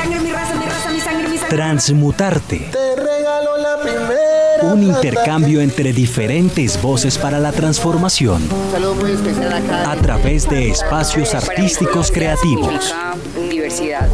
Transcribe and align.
sangre, 0.00 0.20
mi 0.20 0.32
raza, 0.32 0.54
mi 0.54 0.64
raza, 0.66 0.90
mi 0.90 1.00
sangre, 1.00 1.28
mi 1.28 1.36
sangre. 1.36 1.56
Transmutarte. 1.56 2.58
Te 2.72 2.96
regalo 2.96 3.56
la 3.58 3.80
primera. 3.80 4.72
Un 4.72 4.82
intercambio 4.82 5.60
entre 5.60 5.92
diferentes 5.92 6.80
voces 6.80 7.18
para 7.18 7.38
la 7.38 7.52
transformación. 7.52 8.42
Saludos 8.72 8.96
muy 8.96 9.12
especial 9.12 9.52
acá. 9.52 9.90
A 9.90 9.96
través 9.96 10.48
de 10.48 10.70
espacios 10.70 11.34
artísticos 11.34 12.10
creativos. 12.10 12.94
Universidad. 13.36 14.08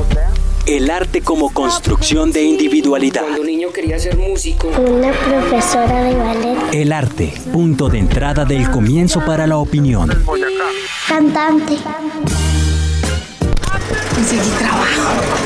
El 0.67 0.91
arte 0.91 1.21
como 1.21 1.53
construcción 1.53 2.33
de 2.33 2.43
individualidad. 2.43 3.23
Cuando 3.23 3.41
un 3.43 3.47
niño 3.47 3.69
quería 3.73 3.99
ser 3.99 4.17
músico. 4.17 4.69
Una 4.69 5.13
profesora 5.13 6.03
de 6.03 6.15
ballet. 6.17 6.59
El 6.73 6.93
arte, 6.93 7.33
punto 7.53 7.89
de 7.89 7.99
entrada 7.99 8.45
del 8.45 8.69
comienzo 8.71 9.25
para 9.25 9.47
la 9.47 9.59
opinión. 9.59 10.11
Cantante. 11.09 11.77
Conseguí 14.15 14.51
trabajo. 14.59 15.46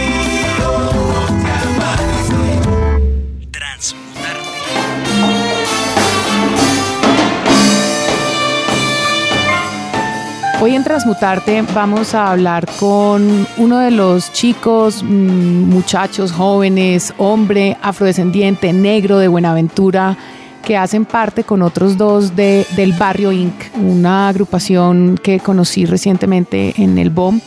Hoy 10.63 10.75
en 10.75 10.83
Transmutarte 10.83 11.63
vamos 11.73 12.13
a 12.13 12.29
hablar 12.29 12.67
con 12.79 13.47
uno 13.57 13.79
de 13.79 13.89
los 13.89 14.31
chicos, 14.31 15.01
mm, 15.01 15.07
muchachos, 15.07 16.31
jóvenes, 16.31 17.15
hombre, 17.17 17.77
afrodescendiente, 17.81 18.71
negro 18.71 19.17
de 19.17 19.27
Buenaventura, 19.27 20.15
que 20.63 20.77
hacen 20.77 21.05
parte 21.05 21.43
con 21.43 21.63
otros 21.63 21.97
dos 21.97 22.35
de, 22.35 22.67
del 22.75 22.93
Barrio 22.93 23.31
Inc., 23.31 23.55
una 23.75 24.29
agrupación 24.29 25.17
que 25.17 25.39
conocí 25.39 25.87
recientemente 25.87 26.75
en 26.77 26.99
el 26.99 27.09
BOM 27.09 27.41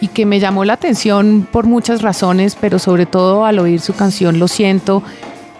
y 0.00 0.06
que 0.06 0.24
me 0.24 0.38
llamó 0.38 0.64
la 0.64 0.74
atención 0.74 1.48
por 1.50 1.66
muchas 1.66 2.00
razones, 2.00 2.56
pero 2.60 2.78
sobre 2.78 3.06
todo 3.06 3.44
al 3.44 3.58
oír 3.58 3.80
su 3.80 3.92
canción 3.94 4.38
Lo 4.38 4.46
siento, 4.46 5.02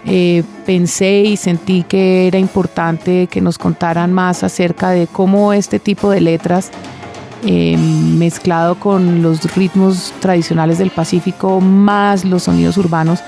eh, 0.04 0.42
pensé 0.66 1.20
y 1.20 1.36
sentí 1.36 1.84
que 1.84 2.26
era 2.26 2.38
importante 2.38 3.28
que 3.28 3.40
nos 3.40 3.58
contaran 3.58 4.12
más 4.12 4.42
acerca 4.42 4.90
de 4.90 5.06
cómo 5.06 5.52
este 5.52 5.78
tipo 5.78 6.10
de 6.10 6.20
letras, 6.20 6.70
eh, 7.44 7.76
mezclado 7.76 8.76
con 8.76 9.22
los 9.22 9.54
ritmos 9.54 10.12
tradicionales 10.20 10.78
del 10.78 10.90
Pacífico, 10.90 11.60
más 11.60 12.24
los 12.24 12.44
sonidos 12.44 12.76
urbanos, 12.78 13.20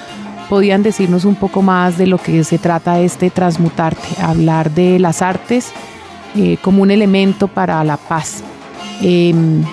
podían 0.48 0.83
decirnos 0.83 1.25
un 1.25 1.36
poco 1.36 1.62
más 1.62 1.97
de 1.97 2.06
lo 2.06 2.19
que 2.19 2.44
se 2.44 2.58
trata 2.58 3.00
este 3.00 3.31
transmutarte, 3.31 4.20
hablar 4.20 4.70
de 4.70 4.98
las 4.98 5.22
artes 5.22 5.72
eh, 6.36 6.59
como 6.61 6.83
un 6.83 6.91
elemento 6.91 7.48
para 7.48 7.83
la 7.84 7.97
paz. 7.97 8.42
Em, 9.00 9.64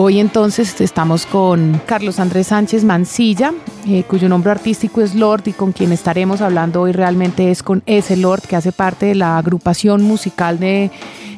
Hoy 0.00 0.20
entonces 0.20 0.80
estamos 0.80 1.26
con 1.26 1.80
Carlos 1.84 2.20
Andrés 2.20 2.46
Sánchez 2.46 2.84
Mancilla, 2.84 3.52
eh, 3.88 4.04
cuyo 4.06 4.28
nombre 4.28 4.50
artístico 4.50 5.00
es 5.00 5.14
Lord 5.14 5.42
y 5.46 5.52
con 5.52 5.72
quien 5.72 5.92
estaremos 5.92 6.40
hablando 6.42 6.82
hoy 6.82 6.92
realmente 6.92 7.50
es 7.50 7.62
con 7.62 7.82
ese 7.86 8.16
Lord 8.16 8.42
que 8.42 8.56
hace 8.56 8.70
parte 8.72 9.06
de 9.06 9.14
la 9.14 9.38
agrupación 9.38 10.02
musical 10.02 10.58
de 10.58 10.90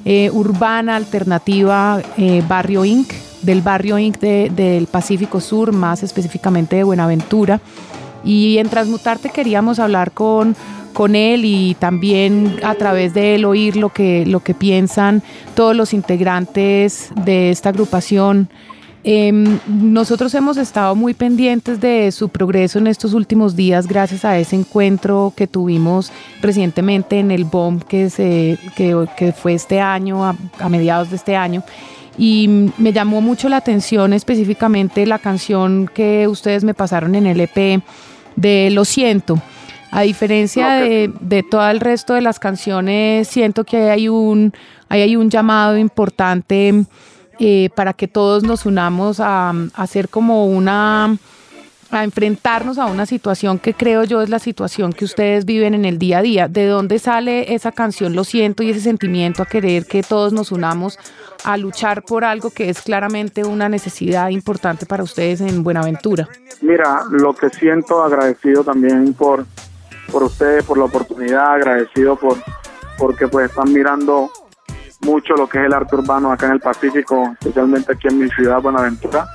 eh, 0.05 0.31
urbana 0.33 0.97
alternativa 0.97 2.01
eh, 2.19 2.43
Barrio 2.49 2.85
Inc., 2.85 3.13
del 3.43 3.63
Barrio 3.63 3.99
Inc. 3.99 4.19
de- 4.19 4.51
del 4.55 4.87
Pacífico 4.87 5.41
Sur, 5.41 5.73
más 5.73 6.03
específicamente 6.03 6.77
de 6.77 6.85
Buenaventura. 6.85 7.61
Y 8.25 8.59
en 8.59 8.69
Transmutarte 8.69 9.31
queríamos 9.31 9.79
hablar 9.79 10.11
con, 10.13 10.55
con 10.93 11.15
él 11.15 11.45
y 11.45 11.75
también 11.79 12.57
a 12.63 12.75
través 12.75 13.15
de 13.15 13.35
él 13.37 13.45
oír 13.47 13.77
lo 13.77 13.91
que, 13.91 14.27
lo 14.27 14.41
que 14.41 14.53
piensan 14.55 15.23
todos 15.55 15.75
los 15.77 15.95
integrantes 15.95 17.11
de 17.25 17.51
esta 17.51 17.69
agrupación. 17.71 18.49
Em, 19.03 19.59
nosotros 19.67 20.35
hemos 20.35 20.59
estado 20.59 20.95
muy 20.95 21.15
pendientes 21.15 21.81
de 21.81 22.13
su 22.13 22.29
progreso 22.29 22.79
en 22.79 22.87
estos 22.87 23.15
últimos 23.15 23.57
días 23.57 23.87
gracias 23.87 24.27
a 24.27 24.39
ese 24.39 24.57
encuentro 24.57 25.33
que 25.35 25.47
tuvimos 25.47 26.13
recientemente 26.43 27.19
en 27.19 27.31
el 27.31 27.45
BOM 27.45 27.81
que, 27.81 28.11
se, 28.11 28.59
que, 28.77 29.07
que 29.17 29.33
fue 29.33 29.55
este 29.55 29.81
año, 29.81 30.25
a, 30.25 30.37
a 30.59 30.69
mediados 30.69 31.09
de 31.09 31.17
este 31.17 31.35
año. 31.35 31.63
Y 32.19 32.71
me 32.77 32.93
llamó 32.93 33.23
mucho 33.23 33.49
la 33.49 33.57
atención 33.57 34.13
específicamente 34.13 35.07
la 35.07 35.19
canción 35.19 35.89
que 35.93 36.29
ustedes 36.29 36.63
me 36.65 36.75
pasaron 36.75 37.15
en 37.15 37.27
el 37.27 37.41
EP 37.41 37.83
de 38.37 38.69
Lo 38.71 38.85
siento. 38.85 39.41
A 39.93 40.03
diferencia 40.03 40.75
de, 40.75 41.11
de 41.21 41.43
todo 41.43 41.69
el 41.69 41.81
resto 41.81 42.15
de 42.15 42.21
las 42.21 42.39
canciones, 42.39 43.27
siento 43.27 43.65
que 43.65 43.91
hay 43.91 44.09
un, 44.09 44.53
hay 44.89 45.17
un 45.17 45.31
llamado 45.31 45.77
importante 45.79 46.85
eh, 47.41 47.71
para 47.75 47.95
que 47.95 48.07
todos 48.07 48.45
nos 48.45 48.67
unamos 48.67 49.19
a, 49.19 49.51
a 49.51 49.55
hacer 49.75 50.09
como 50.09 50.47
una 50.47 51.17
a 51.91 52.05
enfrentarnos 52.05 52.79
a 52.79 52.87
una 52.87 53.05
situación 53.07 53.59
que 53.59 53.75
creo 53.75 54.05
yo 54.05 54.23
es 54.23 54.29
la 54.29 54.39
situación 54.39 54.93
que 54.93 55.05
ustedes 55.05 55.45
viven 55.45 55.75
en 55.75 55.85
el 55.85 55.99
día 55.99 56.19
a 56.19 56.23
día. 56.23 56.49
¿De 56.49 56.67
dónde 56.67 56.99
sale 56.99 57.55
esa 57.55 57.73
canción 57.73 58.15
Lo 58.15 58.25
siento 58.25 58.63
y 58.63 58.71
ese 58.71 58.81
sentimiento 58.81 59.43
a 59.43 59.47
querer 59.47 59.87
que 59.87 60.03
todos 60.03 60.33
nos 60.33 60.53
unamos 60.53 60.99
a 61.45 61.57
luchar 61.57 62.03
por 62.03 62.25
algo 62.25 62.51
que 62.51 62.69
es 62.69 62.83
claramente 62.83 63.45
una 63.45 63.69
necesidad 63.69 64.29
importante 64.29 64.87
para 64.87 65.03
ustedes 65.03 65.41
en 65.41 65.63
Buenaventura? 65.63 66.29
Mira, 66.61 67.03
lo 67.11 67.35
que 67.35 67.49
siento 67.51 68.03
agradecido 68.03 68.63
también 68.63 69.15
por, 69.15 69.47
por 70.13 70.23
ustedes, 70.23 70.65
por 70.65 70.79
la 70.79 70.85
oportunidad, 70.85 71.55
agradecido 71.55 72.17
por 72.17 72.37
porque 72.99 73.29
pues 73.29 73.49
están 73.49 73.73
mirando 73.73 74.31
mucho 75.01 75.35
lo 75.35 75.49
que 75.49 75.59
es 75.59 75.67
el 75.67 75.73
arte 75.73 75.97
urbano 75.97 76.33
acá 76.33 76.47
en 76.47 76.53
el 76.53 76.61
Pacífico, 76.61 77.35
especialmente 77.41 77.93
aquí 77.93 78.09
en 78.09 78.19
mi 78.19 78.29
ciudad, 78.31 78.61
Buenaventura. 78.61 79.29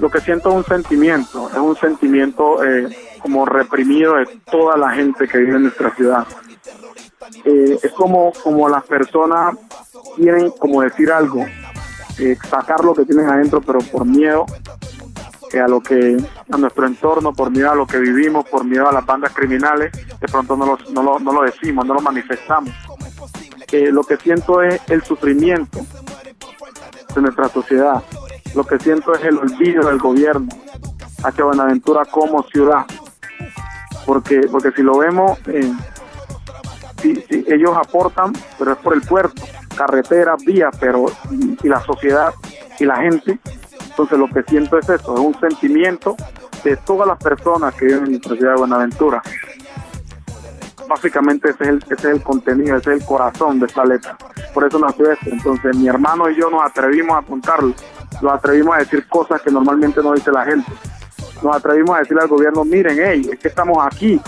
Lo 0.00 0.10
que 0.10 0.20
siento 0.20 0.50
es 0.50 0.56
un 0.56 0.64
sentimiento, 0.64 1.50
es 1.50 1.56
un 1.58 1.76
sentimiento 1.76 2.64
eh, 2.64 2.88
como 3.20 3.44
reprimido 3.44 4.14
de 4.14 4.26
toda 4.50 4.76
la 4.76 4.90
gente 4.90 5.26
que 5.26 5.38
vive 5.38 5.56
en 5.56 5.62
nuestra 5.64 5.94
ciudad. 5.94 6.26
Eh, 7.44 7.78
es 7.82 7.92
como, 7.92 8.32
como 8.44 8.68
las 8.68 8.84
personas 8.84 9.56
quieren 10.16 10.50
como 10.52 10.82
decir 10.82 11.10
algo, 11.10 11.44
eh, 12.18 12.36
sacar 12.48 12.84
lo 12.84 12.94
que 12.94 13.04
tienen 13.04 13.28
adentro, 13.28 13.60
pero 13.60 13.80
por 13.80 14.04
miedo 14.04 14.46
que 15.50 15.60
a 15.60 15.66
lo 15.66 15.80
que 15.80 16.16
a 16.50 16.56
nuestro 16.56 16.86
entorno, 16.86 17.32
por 17.32 17.50
miedo 17.50 17.70
a 17.70 17.74
lo 17.74 17.86
que 17.86 17.98
vivimos, 17.98 18.48
por 18.48 18.64
miedo 18.64 18.88
a 18.88 18.92
las 18.92 19.04
bandas 19.04 19.32
criminales, 19.32 19.90
de 19.92 20.28
pronto 20.28 20.56
no 20.56 20.66
lo, 20.66 20.78
no 20.90 21.02
lo, 21.02 21.18
no 21.18 21.32
lo 21.32 21.42
decimos, 21.42 21.86
no 21.86 21.94
lo 21.94 22.00
manifestamos. 22.00 22.72
Eh, 23.72 23.90
lo 23.92 24.02
que 24.02 24.16
siento 24.16 24.62
es 24.62 24.80
el 24.88 25.02
sufrimiento 25.02 25.80
de 27.14 27.20
nuestra 27.20 27.48
sociedad. 27.48 28.02
Lo 28.54 28.64
que 28.64 28.78
siento 28.78 29.14
es 29.14 29.24
el 29.24 29.38
olvido 29.38 29.88
del 29.88 29.98
gobierno 29.98 30.48
hacia 31.22 31.44
Buenaventura 31.44 32.04
como 32.06 32.42
ciudad. 32.44 32.86
Porque, 34.06 34.40
porque 34.50 34.70
si 34.72 34.82
lo 34.82 34.98
vemos, 34.98 35.38
eh, 35.48 35.70
si, 37.02 37.16
si 37.16 37.44
ellos 37.48 37.76
aportan, 37.76 38.32
pero 38.58 38.72
es 38.72 38.78
por 38.78 38.94
el 38.94 39.02
puerto, 39.02 39.42
carreteras, 39.76 40.42
vías, 40.44 40.74
pero 40.80 41.06
y, 41.30 41.68
la 41.68 41.80
sociedad 41.80 42.32
y 42.78 42.84
la 42.84 42.96
gente. 42.96 43.38
Entonces 43.90 44.18
lo 44.18 44.28
que 44.28 44.42
siento 44.44 44.78
es 44.78 44.88
eso, 44.88 45.14
es 45.14 45.20
un 45.20 45.38
sentimiento 45.38 46.16
de 46.64 46.76
todas 46.76 47.06
las 47.06 47.18
personas 47.18 47.74
que 47.74 47.86
viven 47.86 48.04
en 48.04 48.10
nuestra 48.12 48.36
ciudad 48.36 48.54
de 48.54 48.58
Buenaventura. 48.58 49.22
Básicamente 50.88 51.50
ese 51.50 51.78
es, 51.90 52.04
el, 52.04 52.22
contenido, 52.22 52.76
ese 52.76 52.94
es 52.94 53.02
el 53.02 53.06
corazón 53.06 53.60
de 53.60 53.66
esta 53.66 53.84
letra. 53.84 54.16
Por 54.54 54.64
eso 54.64 54.78
nació 54.78 55.12
esto. 55.12 55.28
Entonces 55.30 55.76
mi 55.76 55.86
hermano 55.86 56.30
y 56.30 56.36
yo 56.36 56.48
nos 56.48 56.62
atrevimos 56.62 57.18
a 57.18 57.22
contarlo, 57.22 57.74
nos 58.22 58.32
atrevimos 58.32 58.74
a 58.74 58.78
decir 58.78 59.06
cosas 59.08 59.42
que 59.42 59.50
normalmente 59.50 60.02
no 60.02 60.14
dice 60.14 60.32
la 60.32 60.44
gente. 60.46 60.72
Nos 61.42 61.54
atrevimos 61.54 61.94
a 61.94 61.98
decirle 62.00 62.22
al 62.22 62.28
gobierno, 62.28 62.64
miren, 62.64 62.96
hey, 62.98 63.28
es 63.32 63.38
que 63.38 63.48
estamos 63.48 63.76
aquí. 63.84 64.20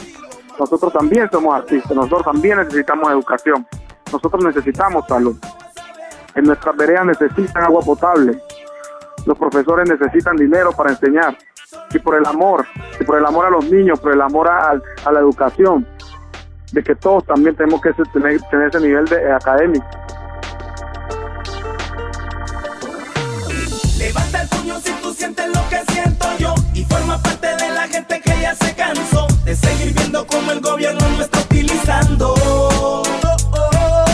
Nosotros 0.59 0.93
también 0.93 1.31
somos 1.33 1.55
artistas, 1.55 1.93
nosotros 1.93 2.25
también 2.25 2.59
necesitamos 2.59 3.11
educación, 3.11 3.67
nosotros 4.13 4.45
necesitamos 4.45 5.07
salud. 5.09 5.37
En 6.35 6.45
nuestras 6.45 6.77
veredas 6.77 7.07
necesitan 7.07 7.65
agua 7.65 7.81
potable, 7.81 8.39
los 9.25 9.39
profesores 9.39 9.89
necesitan 9.89 10.37
dinero 10.37 10.73
para 10.73 10.91
enseñar. 10.91 11.37
Y 11.93 11.99
por 11.99 12.17
el 12.17 12.27
amor, 12.27 12.67
y 13.01 13.05
por 13.05 13.17
el 13.17 13.25
amor 13.25 13.47
a 13.47 13.51
los 13.51 13.71
niños, 13.71 13.99
por 14.01 14.13
el 14.13 14.21
amor 14.21 14.49
a 14.49 14.75
la 15.11 15.21
educación, 15.21 15.87
de 16.73 16.83
que 16.83 16.95
todos 16.95 17.25
también 17.27 17.55
tenemos 17.57 17.81
que 17.81 17.93
tener, 18.13 18.41
tener 18.43 18.69
ese 18.69 18.81
nivel 18.81 19.05
de, 19.07 19.17
eh, 19.17 19.33
académico. 19.33 19.87
Levanta 23.99 24.43
el 24.43 24.49
puño 24.49 24.81
si 24.81 24.93
tú 25.03 25.13
sientes 25.13 25.47
lo 25.49 25.69
que 25.69 25.93
siento 25.93 26.27
yo 26.39 26.55
y 26.73 26.85
forma 26.85 27.19
parte 27.19 27.49
de 27.49 27.71
la 27.71 27.87
gente 27.89 28.21
que 28.21 28.41
ya 28.41 28.55
se 28.55 28.75
cansó 28.75 29.27
de 29.45 29.55
seguir 29.55 29.95
viendo 29.95 30.27
cómo 30.27 30.53
el 30.53 30.61
gobierno 30.61 31.01
lo 31.17 31.25
está 31.25 31.41
utilizando. 31.41 32.35
Oh, 32.43 33.03
oh. 33.53 34.05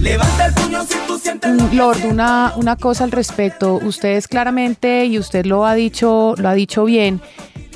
Levanta 0.00 0.46
el 0.46 0.54
puño 0.54 0.82
si 0.84 0.98
tú 1.06 1.18
sientes 1.18 1.50
mm, 1.50 1.76
Lord, 1.76 2.04
una, 2.06 2.54
una 2.56 2.76
cosa 2.76 3.04
al 3.04 3.12
respecto. 3.12 3.74
Ustedes 3.74 4.26
claramente, 4.26 5.04
y 5.04 5.18
usted 5.18 5.46
lo 5.46 5.64
ha 5.64 5.74
dicho, 5.74 6.34
lo 6.36 6.48
ha 6.48 6.54
dicho 6.54 6.84
bien, 6.84 7.20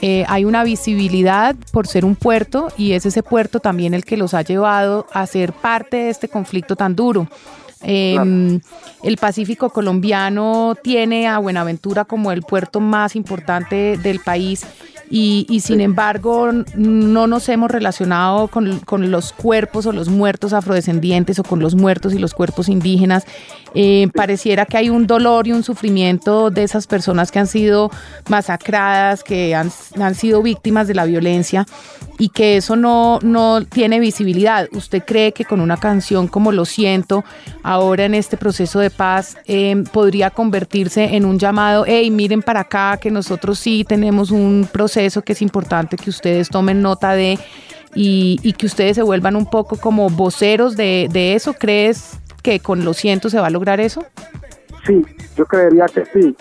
eh, 0.01 0.25
hay 0.29 0.45
una 0.45 0.63
visibilidad 0.65 1.57
por 1.73 1.87
ser 1.87 2.05
un 2.05 2.15
puerto 2.15 2.69
y 2.77 2.93
es 2.93 3.05
ese 3.07 3.23
puerto 3.23 3.61
también 3.61 3.95
el 3.95 4.05
que 4.05 4.17
los 4.17 4.35
ha 4.35 4.43
llevado 4.43 5.07
a 5.13 5.27
ser 5.27 5.53
parte 5.53 5.97
de 5.97 6.11
este 6.11 6.29
conflicto 6.29 6.77
tan 6.77 6.95
duro. 6.95 7.29
Em, 7.81 8.61
el 9.05 9.17
Pacífico 9.19 9.71
colombiano 9.71 10.77
tiene 10.83 11.29
a 11.29 11.39
Buenaventura 11.39 12.05
como 12.05 12.33
el 12.33 12.43
puerto 12.43 12.81
más 12.81 13.15
importante 13.15 13.97
del 13.99 14.21
país 14.21 14.67
y, 15.11 15.61
sin 15.61 15.81
embargo 15.81 16.51
no 16.75 17.27
nos 17.27 17.49
hemos 17.49 17.71
relacionado 17.71 18.49
con, 18.49 19.11
los 19.11 19.33
cuerpos 19.33 19.87
o 19.87 19.93
los 19.93 20.09
muertos 20.09 20.53
afrodescendientes 20.53 21.39
o 21.39 21.45
con 21.45 21.61
los 21.61 21.75
muertos 21.75 22.13
y 22.13 22.19
los 22.19 22.35
cuerpos 22.35 22.69
indígenas. 22.69 23.25
Eh, 23.75 24.09
pareciera 24.15 24.67
que 24.67 24.77
hay 24.77 24.91
un 24.91 25.07
dolor 25.07 25.47
y 25.47 25.53
un 25.53 25.63
sufrimiento 25.63 26.51
de 26.51 26.63
esas 26.63 26.87
personas 26.87 27.31
que 27.31 27.39
han 27.39 27.47
sido 27.47 27.91
masacradas, 28.29 29.23
que 29.23 29.55
han, 29.55 29.71
han 30.01 30.15
sido 30.15 30.43
víctimas 30.43 30.89
de 30.89 30.95
la 30.95 31.05
violencia 31.05 31.67
y 32.19 32.31
que 32.31 32.57
eso 32.57 32.77
no, 32.77 33.19
no 33.23 33.65
tiene 33.65 34.01
visibilidad. 34.01 34.69
¿Usted 34.73 35.03
cree 35.07 35.33
que 35.33 35.45
con 35.45 35.61
una 35.61 35.77
canción 35.77 36.29
como 36.29 36.51
Lo 36.53 36.65
siento, 36.65 37.25
ahora 37.63 38.07
en 38.07 38.15
este 38.15 38.37
proceso 38.37 38.81
de 38.81 38.91
paz, 38.91 39.37
eh, 39.47 39.85
podría 39.93 40.31
convertirse 40.31 41.17
en 41.17 41.25
un 41.25 41.39
llamado, 41.39 41.85
hey, 41.87 42.11
miren 42.11 42.43
para 42.43 42.61
acá, 42.61 42.99
que 43.01 43.11
nosotros 43.11 43.59
sí 43.59 43.85
tenemos 43.87 44.31
un 44.31 44.69
proceso 44.71 44.98
que 45.25 45.33
es 45.33 45.43
importante 45.43 45.97
que 45.97 46.11
ustedes 46.11 46.49
tomen 46.49 46.83
nota 46.83 47.13
de 47.13 47.39
y, 47.95 48.53
que 48.59 48.67
ustedes 48.67 48.97
se 48.97 49.03
vuelvan 49.03 49.37
un 49.37 49.47
poco 49.47 49.77
como 49.77 50.11
voceros 50.11 50.77
de, 50.77 51.09
de 51.11 51.35
eso? 51.35 51.55
¿Crees 51.55 52.19
que 52.43 52.61
con 52.61 52.85
Lo 52.85 52.95
siento 52.95 53.31
se 53.31 53.41
va 53.41 53.47
a 53.47 53.51
lograr 53.51 53.81
eso? 53.81 54.05
Sí, 54.87 55.05
yo 55.37 55.47
creería 55.47 55.87
que 55.87 56.05
sí. 56.07 56.37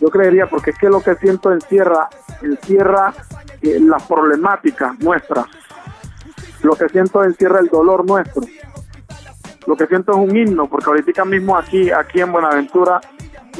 Yo 0.00 0.08
creería 0.08 0.46
porque 0.46 0.70
es 0.70 0.78
que 0.78 0.88
lo 0.88 1.00
que 1.00 1.14
siento 1.16 1.52
encierra, 1.52 2.08
encierra 2.42 3.12
eh, 3.62 3.78
las 3.80 4.02
problemáticas 4.04 4.98
nuestras. 5.00 5.46
Lo 6.62 6.74
que 6.74 6.88
siento 6.88 7.24
encierra 7.24 7.60
el 7.60 7.68
dolor 7.68 8.06
nuestro. 8.06 8.42
Lo 9.66 9.76
que 9.76 9.86
siento 9.86 10.12
es 10.12 10.18
un 10.18 10.36
himno, 10.36 10.68
porque 10.68 10.86
ahorita 10.86 11.24
mismo 11.24 11.56
aquí, 11.56 11.90
aquí 11.90 12.20
en 12.20 12.32
Buenaventura 12.32 13.00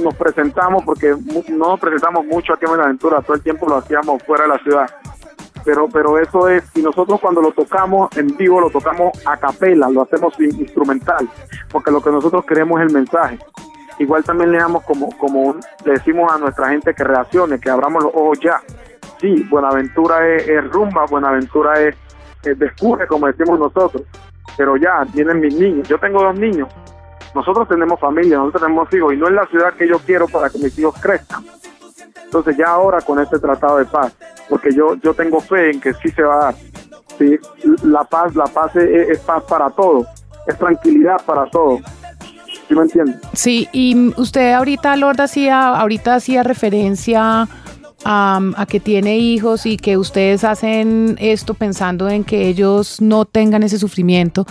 nos 0.03 0.15
presentamos, 0.15 0.83
porque 0.85 1.15
no 1.49 1.69
nos 1.69 1.81
presentamos 1.81 2.25
mucho 2.27 2.55
aquí 2.55 2.65
en 2.65 2.71
Buenaventura, 2.71 3.23
todo 3.23 3.37
el 3.37 3.43
tiempo 3.43 3.69
lo 3.69 3.77
hacíamos 3.77 4.23
fuera 4.23 4.45
de 4.45 4.49
la 4.51 4.59
ciudad. 4.59 4.91
Pero, 5.65 5.89
pero 5.89 6.19
eso 6.19 6.49
es, 6.49 6.65
y 6.75 6.83
nosotros 6.83 7.21
cuando 7.21 7.43
lo 7.43 7.53
tocamos 7.53 8.17
en 8.17 8.29
vivo, 8.37 8.61
lo 8.61 8.71
tocamos 8.71 9.13
a 9.27 9.37
capela, 9.37 9.91
lo 9.91 10.03
hacemos 10.03 10.39
instrumental, 10.41 11.29
porque 11.71 11.91
lo 11.91 12.01
que 12.01 12.11
nosotros 12.11 12.45
queremos 12.45 12.81
es 12.81 12.87
el 12.87 12.95
mensaje 12.95 13.39
igual 13.99 14.25
también 14.25 14.53
le 14.53 14.59
damos 14.59 14.85
como, 14.85 15.11
como 15.19 15.57
le 15.85 15.93
decimos 15.93 16.33
a 16.33 16.39
nuestra 16.39 16.69
gente 16.71 16.95
que 16.95 17.05
reaccione, 17.05 17.59
que 17.59 17.71
abramos 17.71 18.05
los 18.05 18.15
ojos 18.15 18.39
ya. 18.41 18.61
Sí, 19.21 19.47
Buenaventura 19.51 20.27
es, 20.29 20.71
rumba, 20.71 21.05
Buenaventura 21.07 21.81
es, 21.81 21.97
descubre, 22.57 23.07
como 23.07 23.27
decimos 23.27 23.59
nosotros, 23.59 24.03
pero 24.57 24.77
ya 24.77 25.05
tienen 25.13 25.41
mis 25.41 25.55
niños. 25.55 25.89
Yo 25.89 25.99
tengo 25.99 26.23
dos 26.23 26.39
niños, 26.39 26.69
nosotros 27.39 27.69
tenemos 27.69 28.01
familia, 28.01 28.39
nosotros 28.39 28.63
tenemos 28.63 28.93
hijos, 28.93 29.15
y 29.15 29.17
no 29.17 29.29
es 29.29 29.33
la 29.33 29.47
ciudad 29.47 29.75
que 29.75 29.87
yo 29.87 29.99
quiero 30.01 30.27
para 30.27 30.51
que 30.51 30.59
mis 30.59 30.77
hijos 30.77 30.95
crezcan. 31.01 31.45
Entonces 32.25 32.57
ya 32.57 32.67
ahora 32.67 33.01
con 33.01 33.21
este 33.21 33.39
tratado 33.39 33.79
de 33.79 33.85
paz, 33.85 34.13
porque 34.49 34.75
yo, 34.75 34.97
yo 34.97 35.15
tengo 35.15 35.41
fe 35.41 35.71
en 35.71 35.81
que 35.81 35.95
sí 35.95 36.11
se 36.11 36.23
va 36.23 36.35
a 36.35 36.45
dar. 36.47 36.55
¿sí? 37.17 37.39
La 37.85 38.03
paz, 38.05 38.35
la 38.35 38.47
paz 38.47 38.75
es, 38.75 39.21
paz 39.21 39.45
para 39.45 39.71
todos, 39.71 40.07
es 40.47 40.59
tranquilidad 40.59 41.17
para 41.25 41.47
todos 41.47 41.81
¿Sí 42.67 42.75
me 42.75 42.83
entiende? 42.83 43.15
Sí, 43.33 43.69
y 43.73 44.13
usted 44.21 44.53
ahorita, 44.53 44.97
Lord, 44.97 45.21
hacía, 45.21 45.69
ahorita 45.69 46.17
hacía 46.17 46.43
referencia 46.43 47.49
a, 48.05 48.41
a, 48.57 48.67
que 48.67 48.81
tiene 48.81 49.17
hijos 49.19 49.65
y 49.65 49.77
que 49.77 49.97
ustedes 49.97 50.45
hacen 50.45 51.17
esto 51.19 51.55
pensando 51.55 52.09
en 52.09 52.25
que 52.25 52.49
ellos 52.49 53.01
no 53.01 53.25
tengan 53.25 53.63
ese 53.63 53.79
sufrimiento. 53.79 54.45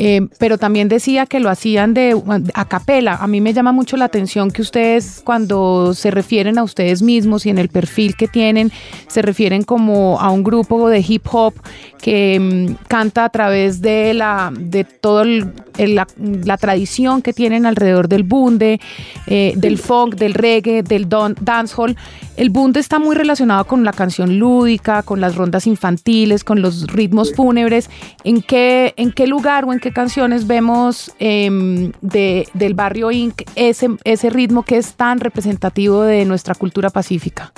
Eh, 0.00 0.28
pero 0.38 0.58
también 0.58 0.88
decía 0.88 1.26
que 1.26 1.40
lo 1.40 1.50
hacían 1.50 1.92
de 1.92 2.16
a 2.54 2.64
capela. 2.66 3.16
A 3.16 3.26
mí 3.26 3.40
me 3.40 3.52
llama 3.52 3.72
mucho 3.72 3.96
la 3.96 4.04
atención 4.04 4.52
que 4.52 4.62
ustedes 4.62 5.20
cuando 5.24 5.92
se 5.92 6.12
refieren 6.12 6.56
a 6.56 6.62
ustedes 6.62 7.02
mismos 7.02 7.46
y 7.46 7.50
en 7.50 7.58
el 7.58 7.68
perfil 7.68 8.14
que 8.14 8.28
tienen, 8.28 8.70
se 9.08 9.22
refieren 9.22 9.64
como 9.64 10.20
a 10.20 10.30
un 10.30 10.44
grupo 10.44 10.88
de 10.88 11.04
hip 11.06 11.26
hop 11.32 11.54
que 12.00 12.38
mm, 12.38 12.86
canta 12.86 13.24
a 13.24 13.28
través 13.30 13.82
de 13.82 14.14
la 14.14 14.52
de 14.56 14.84
todo 14.84 15.24
la, 15.24 16.56
tradición 16.56 17.22
que 17.22 17.32
tienen 17.32 17.66
alrededor 17.66 18.08
del 18.08 18.22
bunde, 18.22 18.80
eh, 19.26 19.52
del 19.56 19.78
funk, 19.78 20.14
del 20.14 20.34
reggae, 20.34 20.82
del 20.82 21.08
don, 21.08 21.36
dancehall. 21.40 21.96
El 22.36 22.50
bunde 22.50 22.80
está 22.80 22.98
muy 22.98 23.16
relacionado 23.16 23.64
con 23.64 23.84
la 23.84 23.92
canción 23.92 24.38
lúdica, 24.38 25.02
con 25.02 25.20
las 25.20 25.34
rondas 25.34 25.66
infantiles, 25.66 26.44
con 26.44 26.62
los 26.62 26.86
ritmos 26.86 27.34
fúnebres. 27.34 27.90
¿En 28.24 28.42
qué, 28.42 28.94
en 28.96 29.12
qué 29.12 29.26
lugar 29.26 29.64
o 29.64 29.72
en 29.72 29.80
qué 29.80 29.87
canciones 29.92 30.46
vemos 30.46 31.14
em, 31.18 31.92
de, 32.00 32.48
del 32.54 32.74
barrio 32.74 33.10
Inc. 33.10 33.42
Ese, 33.56 33.88
ese 34.04 34.30
ritmo 34.30 34.62
que 34.62 34.76
es 34.76 34.94
tan 34.94 35.20
representativo 35.20 36.02
de 36.02 36.24
nuestra 36.24 36.54
cultura 36.54 36.90
pacífica? 36.90 37.52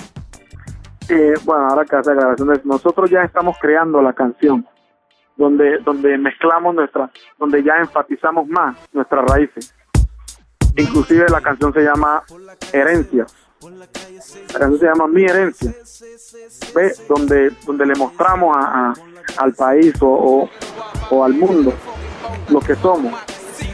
Eh, 1.09 1.33
bueno, 1.43 1.67
ahora 1.67 1.85
que 1.85 1.95
hace 1.95 2.13
grabaciones, 2.13 2.65
nosotros 2.65 3.09
ya 3.09 3.23
estamos 3.23 3.57
creando 3.59 4.01
la 4.01 4.13
canción 4.13 4.65
donde, 5.35 5.79
donde 5.79 6.17
mezclamos 6.17 6.75
nuestra, 6.75 7.11
donde 7.37 7.63
ya 7.63 7.73
enfatizamos 7.79 8.47
más 8.47 8.77
nuestras 8.93 9.25
raíces. 9.25 9.73
Inclusive 10.77 11.25
la 11.29 11.41
canción 11.41 11.73
se 11.73 11.81
llama 11.81 12.23
Herencia. 12.71 13.25
La 14.53 14.59
canción 14.59 14.79
se 14.79 14.85
llama 14.85 15.07
Mi 15.07 15.23
Herencia. 15.23 15.73
¿Ve? 16.73 16.93
Donde, 17.09 17.51
donde 17.65 17.85
le 17.85 17.95
mostramos 17.95 18.55
a, 18.57 18.93
al 19.37 19.53
país 19.53 19.93
o, 20.01 20.49
o 21.09 21.23
al 21.23 21.33
mundo 21.33 21.73
lo 22.49 22.59
que 22.59 22.75
somos, 22.75 23.13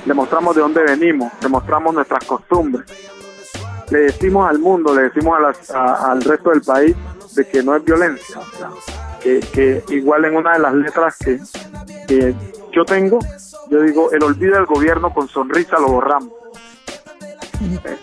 le 0.05 0.13
mostramos 0.13 0.55
de 0.55 0.61
dónde 0.61 0.83
venimos, 0.83 1.31
le 1.41 1.49
mostramos 1.49 1.93
nuestras 1.93 2.23
costumbres, 2.25 2.85
le 3.89 3.99
decimos 3.99 4.49
al 4.49 4.59
mundo, 4.59 4.93
le 4.95 5.03
decimos 5.03 5.37
al 5.73 6.21
resto 6.21 6.49
del 6.49 6.61
país 6.61 6.95
de 7.35 7.47
que 7.47 7.63
no 7.63 7.75
es 7.75 7.83
violencia, 7.83 8.39
que, 9.21 9.83
igual 9.89 10.25
en 10.25 10.35
una 10.35 10.53
de 10.53 10.59
las 10.59 10.73
letras 10.73 11.17
que, 12.07 12.35
yo 12.71 12.85
tengo, 12.85 13.19
yo 13.69 13.81
digo, 13.81 14.11
el 14.11 14.23
olvido 14.23 14.55
del 14.55 14.65
gobierno 14.65 15.13
con 15.13 15.27
sonrisa 15.27 15.79
lo 15.79 15.87
borramos. 15.87 16.31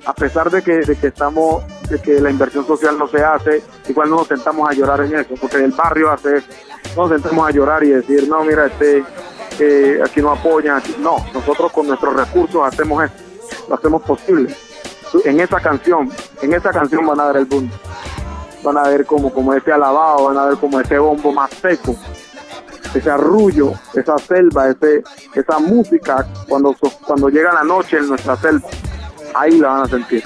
A 0.05 0.13
pesar 0.13 0.51
de 0.51 0.63
que, 0.63 0.79
de 0.79 0.97
que 0.97 1.07
estamos, 1.07 1.63
de 1.89 2.01
que 2.01 2.21
la 2.21 2.31
inversión 2.31 2.67
social 2.67 2.99
no 2.99 3.07
se 3.07 3.23
hace, 3.23 3.63
igual 3.89 4.11
no 4.11 4.17
nos 4.17 4.27
sentamos 4.27 4.69
a 4.69 4.73
llorar 4.73 5.03
en 5.03 5.15
eso, 5.15 5.35
porque 5.41 5.59
el 5.59 5.71
barrio 5.71 6.11
hace 6.11 6.39
eso. 6.39 6.49
Nos 6.97 7.11
sentamos 7.11 7.49
a 7.49 7.53
llorar 7.53 7.85
y 7.85 7.91
decir, 7.91 8.29
no, 8.29 8.43
mira, 8.45 8.67
este, 8.67 9.05
que 9.57 10.01
aquí 10.05 10.21
no 10.21 10.33
apoyan. 10.33 10.83
No, 10.99 11.17
nosotros 11.33 11.73
con 11.73 11.87
nuestros 11.87 12.15
recursos 12.15 12.63
hacemos 12.65 13.05
esto, 13.05 13.23
lo 13.69 13.75
hacemos 13.75 14.03
posible. 14.03 14.55
En 15.25 15.41
esa 15.41 15.61
canción, 15.61 16.11
en 16.43 16.55
esa 16.55 16.71
canción 16.71 17.07
van 17.07 17.21
a 17.21 17.27
ver 17.27 17.37
el 17.39 17.45
boom. 17.45 17.71
Van 18.63 18.79
a 18.79 18.89
ver 18.89 19.07
como, 19.07 19.33
como 19.33 19.55
ese 19.55 19.73
alabado, 19.73 20.25
van 20.25 20.39
a 20.39 20.47
ver 20.47 20.57
como 20.57 20.81
ese 20.81 20.99
bombo 20.99 21.33
más 21.33 21.51
seco, 21.51 21.95
ese 22.95 23.11
arrullo, 23.11 23.73
esa 23.95 24.19
selva, 24.19 24.71
ese, 24.71 25.05
esa 25.35 25.59
música 25.59 26.27
cuando, 26.49 26.75
cuando 27.07 27.29
llega 27.29 27.53
la 27.53 27.63
noche 27.63 27.99
en 27.99 28.09
nuestra 28.09 28.37
selva. 28.37 28.69
Ahí 29.35 29.59
la 29.59 29.69
van 29.69 29.83
a 29.83 29.89
sentir. 29.89 30.25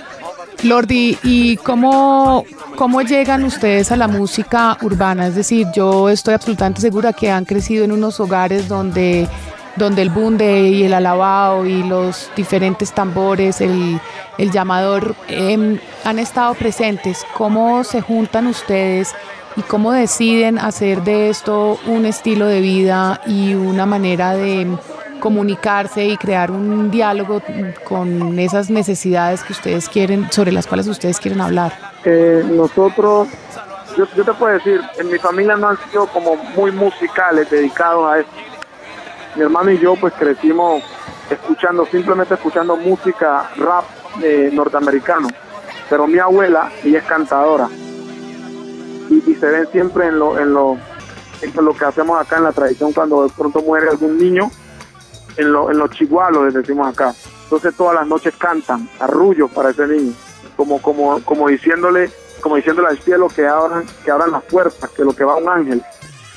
Lordi, 0.65 1.17
¿y 1.23 1.57
cómo, 1.59 2.45
cómo 2.77 3.03
llegan 3.03 3.45
ustedes 3.45 3.93
a 3.93 3.97
la 3.97 4.09
música 4.09 4.77
urbana? 4.83 5.29
Es 5.29 5.37
decir, 5.37 5.69
yo 5.73 6.09
estoy 6.09 6.35
absolutamente 6.35 6.81
segura 6.81 7.13
que 7.13 7.31
han 7.31 7.45
crecido 7.45 7.85
en 7.85 7.93
unos 7.93 8.19
hogares 8.19 8.67
donde, 8.67 9.29
donde 9.77 10.03
el 10.03 10.11
bunde 10.11 10.69
y 10.69 10.83
el 10.83 10.95
alabao 10.95 11.65
y 11.65 11.85
los 11.85 12.31
diferentes 12.35 12.93
tambores, 12.93 13.61
el, 13.61 14.01
llamador, 14.51 15.15
em, 15.29 15.79
han 16.05 16.19
estado 16.19 16.55
presentes. 16.55 17.25
¿Cómo 17.35 17.85
se 17.85 18.01
juntan 18.01 18.49
ustedes 18.49 19.15
y 19.57 19.63
cómo 19.63 19.93
deciden 19.93 20.59
hacer 20.59 21.03
de 21.03 21.31
esto 21.31 21.79
un 21.87 22.05
estilo 22.05 22.47
de 22.47 22.61
vida 22.61 23.21
y 23.27 23.55
una 23.55 23.87
manera 23.87 24.35
de 24.35 24.67
comunicarse 25.19 26.05
y 26.07 26.17
crear 26.17 26.51
un 26.51 26.91
diálogo 26.91 27.43
con 27.85 28.39
esas 28.39 28.71
necesidades 28.71 29.43
que 29.43 29.53
ustedes 29.53 29.89
quieren, 29.89 30.31
sobre 30.31 30.53
las 30.53 30.67
cuales 30.67 30.87
ustedes 30.87 31.19
quieren 31.19 31.41
hablar? 31.41 31.73
Eh, 32.05 32.45
nosotros, 32.51 33.29
yo, 33.97 34.07
te 34.07 34.33
puedo 34.33 34.55
decir, 34.55 34.81
en 34.99 35.11
mi 35.11 35.19
familia 35.19 35.57
no 35.57 35.69
han 35.69 35.79
sido 35.89 36.07
como 36.07 36.37
muy 36.37 36.73
musicales, 36.73 37.51
dedicados 37.51 38.13
a 38.13 38.21
esto. 38.21 38.33
Mi 39.37 39.43
hermano 39.43 39.71
y 39.71 39.79
yo 39.79 39.95
pues 39.97 40.15
crecimos 40.15 40.83
escuchando, 41.31 41.87
simplemente 41.87 42.35
escuchando 42.35 42.77
música 42.77 43.51
rap 43.57 43.85
eh, 44.23 44.51
norteamericano. 44.53 45.29
Pero 45.91 46.07
mi 46.07 46.19
abuela, 46.19 46.71
ella 46.85 46.99
es 46.99 47.05
cantadora. 47.05 47.69
Y, 49.11 49.35
se 49.35 49.47
ven 49.47 49.67
siempre 49.73 50.09
en 50.09 50.19
lo, 50.19 50.39
en 50.39 50.53
lo, 50.53 50.77
en 51.41 51.65
lo 51.65 51.75
que 51.75 51.85
hacemos 51.85 52.21
acá 52.21 52.37
en 52.37 52.45
la 52.45 52.53
tradición 52.53 52.93
cuando 52.93 53.23
de 53.23 53.31
pronto 53.31 53.61
muere 53.63 53.89
algún 53.89 54.19
niño 54.19 54.51
en, 55.39 55.47
en 55.47 55.79
los 55.79 55.91
chigualos, 55.91 56.53
decimos 56.53 56.89
acá. 56.89 57.15
Entonces 57.45 57.75
todas 57.77 57.95
las 57.95 58.07
noches 58.07 58.35
cantan, 58.37 58.89
arrullos 59.01 59.51
para 59.51 59.71
ese 59.71 59.87
niño, 59.87 60.13
como, 60.57 60.83
como, 60.83 61.23
como 61.25 61.49
diciéndole, 61.49 62.11
como 62.43 62.57
diciéndole 62.57 62.89
al 62.89 62.99
cielo 62.99 63.29
que 63.29 63.47
abran, 63.47 63.85
que 64.05 64.11
abran 64.11 64.31
las 64.33 64.43
puertas, 64.45 64.91
que 64.91 65.03
lo 65.05 65.15
que 65.15 65.25
va 65.25 65.37
un 65.37 65.49
ángel. 65.49 65.83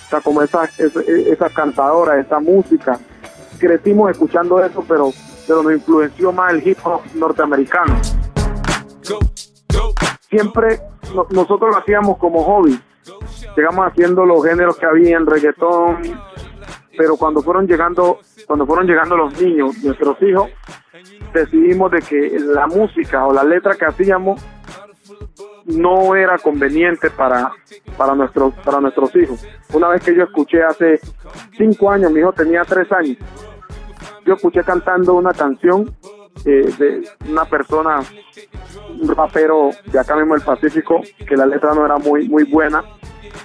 O 0.06 0.10
sea, 0.10 0.22
como 0.22 0.42
esa, 0.42 0.66
esa, 0.78 1.02
esa 1.02 1.50
cantadora, 1.50 2.20
esa 2.20 2.40
música. 2.40 2.98
Crecimos 3.60 4.12
escuchando 4.12 4.64
eso, 4.64 4.84
pero, 4.88 5.12
pero 5.48 5.64
nos 5.64 5.74
influenció 5.74 6.32
más 6.32 6.54
el 6.54 6.68
hip 6.68 6.78
hop 6.84 7.02
norteamericano. 7.14 7.96
Siempre 10.30 10.80
no- 11.14 11.28
nosotros 11.30 11.72
lo 11.72 11.78
hacíamos 11.78 12.18
como 12.18 12.44
hobby. 12.44 12.80
Llegamos 13.56 13.88
haciendo 13.88 14.26
los 14.26 14.44
géneros 14.46 14.78
que 14.78 14.86
había 14.86 15.18
en 15.18 15.26
reggaetón, 15.26 15.98
pero 16.98 17.16
cuando 17.18 17.42
fueron 17.42 17.68
llegando, 17.68 18.20
cuando 18.46 18.66
fueron 18.66 18.88
llegando 18.88 19.16
los 19.16 19.40
niños, 19.42 19.78
nuestros 19.84 20.22
hijos, 20.22 20.50
decidimos 21.34 21.92
de 21.92 22.00
que 22.00 22.40
la 22.40 22.68
música 22.68 23.26
o 23.26 23.34
la 23.34 23.44
letra 23.44 23.76
que 23.76 23.86
hacíamos 23.86 24.42
no 25.66 26.16
era 26.16 26.38
conveniente 26.38 27.10
para, 27.10 27.52
para 27.98 28.16
nuestros, 28.16 28.54
para 28.66 28.80
nuestros 28.80 29.16
hijos. 29.16 29.46
Una 29.74 29.90
vez 29.90 30.04
que 30.04 30.16
yo 30.16 30.24
escuché 30.24 30.64
hace 30.64 31.00
cinco 31.58 31.92
años, 31.92 32.12
mi 32.12 32.20
hijo 32.20 32.34
tenía 32.34 32.64
tres 32.64 32.92
años, 32.92 33.18
yo 34.26 34.34
escuché 34.34 34.64
cantando 34.64 35.14
una 35.14 35.32
canción 35.32 35.96
eh, 36.46 36.74
de 36.78 37.10
una 37.30 37.46
persona, 37.46 38.00
un 39.00 39.16
rapero 39.16 39.70
de 39.86 40.00
acá 40.00 40.16
mismo 40.16 40.36
del 40.36 40.44
Pacífico, 40.44 41.02
que 41.28 41.36
la 41.36 41.46
letra 41.46 41.74
no 41.74 41.86
era 41.86 41.98
muy, 41.98 42.28
muy 42.28 42.44
buena, 42.44 42.84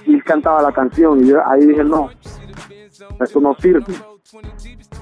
y 0.05 0.19
cantaba 0.21 0.61
la 0.61 0.71
canción, 0.71 1.23
y 1.23 1.29
yo 1.29 1.37
ahí 1.47 1.65
dije, 1.65 1.83
no, 1.83 2.09
eso 3.19 3.39
no 3.41 3.55
sirve. 3.59 3.83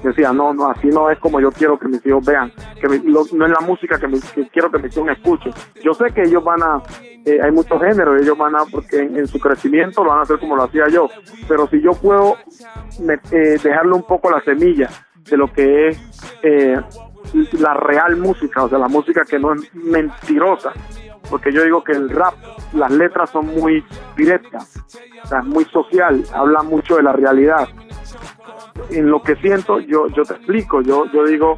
Decía, 0.02 0.32
no, 0.32 0.54
no, 0.54 0.68
así 0.70 0.88
no 0.88 1.10
es 1.10 1.18
como 1.18 1.40
yo 1.40 1.50
quiero 1.50 1.78
que 1.78 1.88
mis 1.88 2.04
hijos 2.06 2.24
vean, 2.24 2.52
que 2.80 2.88
mi- 2.88 2.98
lo- 3.10 3.24
no 3.32 3.46
es 3.46 3.52
la 3.52 3.60
música 3.60 3.98
que, 3.98 4.06
mi- 4.08 4.20
que 4.20 4.48
quiero 4.48 4.70
que 4.70 4.78
mis 4.78 4.96
hijos 4.96 5.08
escuchen. 5.10 5.52
Yo 5.82 5.92
sé 5.94 6.06
que 6.14 6.22
ellos 6.22 6.44
van 6.44 6.62
a, 6.62 6.82
eh, 7.24 7.38
hay 7.42 7.50
muchos 7.50 7.80
géneros, 7.80 8.20
ellos 8.22 8.38
van 8.38 8.54
a, 8.56 8.64
porque 8.70 9.00
en, 9.00 9.16
en 9.16 9.26
su 9.26 9.38
crecimiento 9.40 10.04
lo 10.04 10.10
van 10.10 10.20
a 10.20 10.22
hacer 10.22 10.38
como 10.38 10.54
lo 10.56 10.62
hacía 10.64 10.86
yo, 10.88 11.08
pero 11.48 11.66
si 11.68 11.80
yo 11.80 11.92
puedo 11.92 12.36
me- 13.00 13.14
eh, 13.32 13.58
dejarle 13.62 13.92
un 13.94 14.04
poco 14.04 14.30
la 14.30 14.40
semilla 14.42 14.88
de 15.28 15.36
lo 15.36 15.52
que 15.52 15.88
es 15.88 15.98
eh, 16.42 16.80
la 17.58 17.74
real 17.74 18.16
música, 18.16 18.62
o 18.64 18.68
sea, 18.68 18.78
la 18.78 18.88
música 18.88 19.22
que 19.28 19.38
no 19.38 19.52
es 19.54 19.74
mentirosa, 19.74 20.72
porque 21.28 21.52
yo 21.52 21.64
digo 21.64 21.82
que 21.82 21.92
el 21.92 22.08
rap, 22.10 22.34
las 22.74 22.92
letras 22.92 23.30
son 23.30 23.46
muy 23.46 23.84
directas, 24.16 24.76
o 25.24 25.26
sea, 25.26 25.40
es 25.40 25.46
muy 25.46 25.64
social, 25.64 26.22
habla 26.32 26.62
mucho 26.62 26.96
de 26.96 27.02
la 27.02 27.12
realidad. 27.12 27.66
En 28.90 29.10
lo 29.10 29.22
que 29.22 29.36
siento, 29.36 29.80
yo, 29.80 30.08
yo 30.08 30.22
te 30.22 30.34
explico, 30.34 30.82
yo, 30.82 31.06
yo 31.12 31.24
digo, 31.24 31.56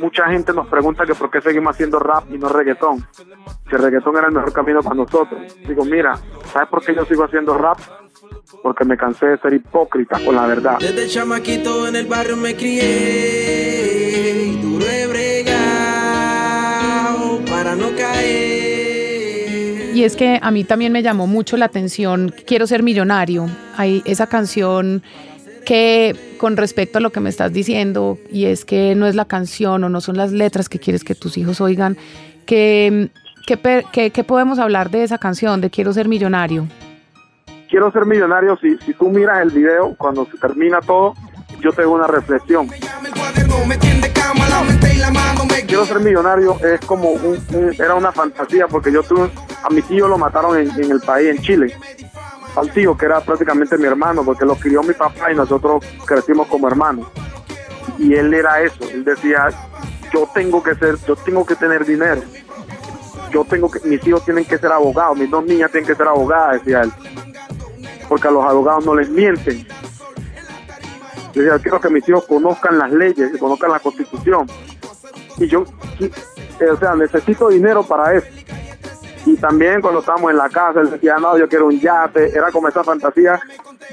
mucha 0.00 0.28
gente 0.28 0.52
nos 0.52 0.66
pregunta 0.68 1.04
que 1.04 1.14
por 1.14 1.30
qué 1.30 1.40
seguimos 1.40 1.74
haciendo 1.74 1.98
rap 1.98 2.24
y 2.32 2.38
no 2.38 2.48
reggaetón, 2.48 3.06
si 3.68 3.76
el 3.76 3.82
reggaetón 3.82 4.16
era 4.16 4.26
el 4.26 4.32
mejor 4.32 4.52
camino 4.52 4.82
para 4.82 4.96
nosotros. 4.96 5.40
Digo, 5.66 5.84
mira, 5.84 6.16
¿sabes 6.52 6.68
por 6.68 6.84
qué 6.84 6.94
yo 6.94 7.04
sigo 7.04 7.24
haciendo 7.24 7.56
rap? 7.56 7.78
Porque 8.62 8.84
me 8.84 8.96
cansé 8.96 9.26
de 9.26 9.38
ser 9.38 9.54
hipócrita 9.54 10.18
con 10.24 10.34
la 10.34 10.46
verdad. 10.46 10.78
Desde 10.78 11.08
chamaquito 11.08 11.86
en 11.88 11.96
el 11.96 12.06
barrio 12.06 12.36
me 12.36 12.54
crié 12.54 14.44
y 14.46 14.60
duro 14.60 14.84
he 14.86 15.06
bregado 15.06 15.52
para 17.50 17.74
no 17.74 17.94
caer. 17.96 18.72
Y 19.94 20.04
es 20.04 20.16
que 20.16 20.38
a 20.42 20.50
mí 20.50 20.64
también 20.64 20.90
me 20.92 21.02
llamó 21.02 21.26
mucho 21.26 21.56
la 21.56 21.66
atención 21.66 22.34
Quiero 22.46 22.66
ser 22.66 22.82
millonario. 22.82 23.46
Hay 23.76 24.02
esa 24.06 24.26
canción 24.26 25.02
que 25.72 26.14
con 26.36 26.58
respecto 26.58 26.98
a 26.98 27.00
lo 27.00 27.12
que 27.12 27.20
me 27.20 27.30
estás 27.30 27.50
diciendo, 27.50 28.18
y 28.30 28.44
es 28.44 28.66
que 28.66 28.94
no 28.94 29.06
es 29.06 29.14
la 29.14 29.24
canción 29.24 29.82
o 29.84 29.88
no 29.88 30.02
son 30.02 30.18
las 30.18 30.30
letras 30.30 30.68
que 30.68 30.78
quieres 30.78 31.02
que 31.02 31.14
tus 31.14 31.38
hijos 31.38 31.62
oigan, 31.62 31.96
que, 32.44 33.08
que, 33.46 33.82
que- 33.90 34.10
que 34.10 34.22
podemos 34.24 34.58
hablar 34.58 34.90
de 34.90 35.02
esa 35.02 35.16
canción, 35.16 35.62
de 35.62 35.70
Quiero 35.70 35.94
ser 35.94 36.08
millonario. 36.08 36.68
Quiero 37.70 37.90
ser 37.90 38.04
millonario, 38.04 38.58
si, 38.60 38.76
si 38.84 38.92
tú 38.92 39.08
miras 39.08 39.40
el 39.40 39.48
video, 39.48 39.94
cuando 39.96 40.26
se 40.30 40.36
termina 40.36 40.78
todo, 40.82 41.14
yo 41.62 41.72
tengo 41.72 41.92
una 41.94 42.06
reflexión. 42.06 42.68
Quiero 45.66 45.86
ser 45.86 46.00
millonario 46.00 46.58
es 46.62 46.80
como 46.84 47.12
un, 47.12 47.38
un- 47.54 47.72
era 47.78 47.94
una 47.94 48.12
fantasía 48.12 48.68
porque 48.68 48.92
yo 48.92 49.02
tuve 49.02 49.30
a 49.64 49.70
mi 49.70 49.80
tío 49.80 50.06
lo 50.06 50.18
mataron 50.18 50.58
en, 50.58 50.70
en 50.84 50.90
el 50.90 51.00
país 51.00 51.30
en 51.30 51.38
Chile 51.42 51.74
al 52.56 52.70
tío 52.72 52.96
que 52.96 53.06
era 53.06 53.20
prácticamente 53.20 53.78
mi 53.78 53.86
hermano 53.86 54.24
porque 54.24 54.44
lo 54.44 54.56
crió 54.56 54.82
mi 54.82 54.94
papá 54.94 55.32
y 55.32 55.34
nosotros 55.34 55.84
crecimos 56.04 56.46
como 56.48 56.68
hermanos 56.68 57.08
y 57.98 58.14
él 58.14 58.32
era 58.34 58.60
eso 58.60 58.84
él 58.92 59.04
decía 59.04 59.48
yo 60.12 60.28
tengo 60.34 60.62
que 60.62 60.74
ser 60.74 60.96
yo 61.06 61.16
tengo 61.16 61.46
que 61.46 61.56
tener 61.56 61.84
dinero 61.84 62.22
yo 63.30 63.44
tengo 63.44 63.70
que 63.70 63.80
mis 63.88 64.06
hijos 64.06 64.24
tienen 64.24 64.44
que 64.44 64.58
ser 64.58 64.72
abogados 64.72 65.16
mis 65.16 65.30
dos 65.30 65.44
niñas 65.44 65.70
tienen 65.70 65.88
que 65.88 65.94
ser 65.94 66.06
abogadas 66.06 66.60
decía 66.60 66.82
él 66.82 66.92
porque 68.08 68.28
a 68.28 68.30
los 68.30 68.44
abogados 68.44 68.84
no 68.84 68.94
les 68.94 69.08
mienten 69.08 69.66
yo 71.32 71.42
decía, 71.42 71.58
quiero 71.58 71.80
que 71.80 71.88
mis 71.88 72.06
hijos 72.08 72.26
conozcan 72.26 72.78
las 72.78 72.92
leyes, 72.92 73.32
que 73.32 73.38
conozcan 73.38 73.70
la 73.70 73.80
constitución. 73.80 74.46
Y 75.38 75.46
yo, 75.46 75.64
eh, 75.98 76.70
o 76.70 76.76
sea, 76.76 76.94
necesito 76.94 77.48
dinero 77.48 77.82
para 77.82 78.14
eso. 78.14 78.26
Y 79.24 79.36
también 79.36 79.80
cuando 79.80 80.00
estábamos 80.00 80.30
en 80.32 80.36
la 80.38 80.48
casa, 80.48 80.80
él 80.80 80.90
decía, 80.90 81.16
no, 81.20 81.38
yo 81.38 81.48
quiero 81.48 81.66
un 81.66 81.78
yate. 81.78 82.30
Era 82.36 82.50
como 82.50 82.68
esa 82.68 82.82
fantasía 82.82 83.40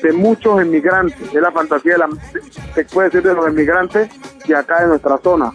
de 0.01 0.11
muchos 0.11 0.61
inmigrantes. 0.61 1.15
Es 1.21 1.33
la 1.41 1.51
fantasía, 1.51 1.93
de 1.93 1.97
la, 1.99 2.09
se 2.73 2.85
puede 2.85 3.09
decir, 3.09 3.23
de 3.27 3.33
los 3.35 3.47
inmigrantes 3.47 4.09
de 4.47 4.55
acá 4.55 4.81
de 4.81 4.87
nuestra 4.87 5.17
zona. 5.19 5.51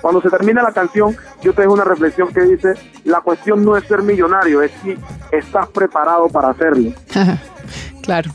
Cuando 0.00 0.22
se 0.22 0.30
termina 0.30 0.62
la 0.62 0.72
canción, 0.72 1.14
yo 1.42 1.52
te 1.52 1.60
dejo 1.60 1.74
una 1.74 1.84
reflexión 1.84 2.32
que 2.32 2.40
dice, 2.40 2.72
la 3.04 3.20
cuestión 3.20 3.62
no 3.64 3.76
es 3.76 3.84
ser 3.84 4.00
millonario, 4.02 4.62
es 4.62 4.70
si 4.82 4.96
estás 5.30 5.68
preparado 5.68 6.28
para 6.28 6.48
hacerlo. 6.48 6.92
claro. 8.02 8.30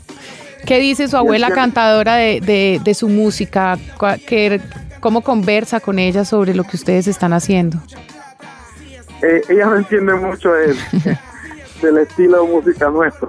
¿Qué 0.64 0.78
dice 0.78 1.06
su 1.08 1.16
abuela 1.16 1.50
cantadora 1.50 2.14
de, 2.16 2.40
de- 2.40 2.80
de 2.84 2.94
su 2.94 3.08
música? 3.08 3.78
Qué- 4.26 4.60
¿Cómo 5.00 5.20
conversa 5.22 5.78
con 5.80 5.98
ella 5.98 6.24
sobre 6.24 6.54
lo 6.54 6.64
que 6.64 6.76
ustedes 6.76 7.06
están 7.06 7.32
haciendo? 7.32 7.78
Eh, 9.22 9.42
ella 9.48 9.66
no 9.66 9.76
entiende 9.76 10.14
mucho 10.14 10.52
de- 10.52 10.74
del 11.82 11.98
estilo 11.98 12.42
de 12.42 12.48
música 12.52 12.88
nuestro. 12.90 13.28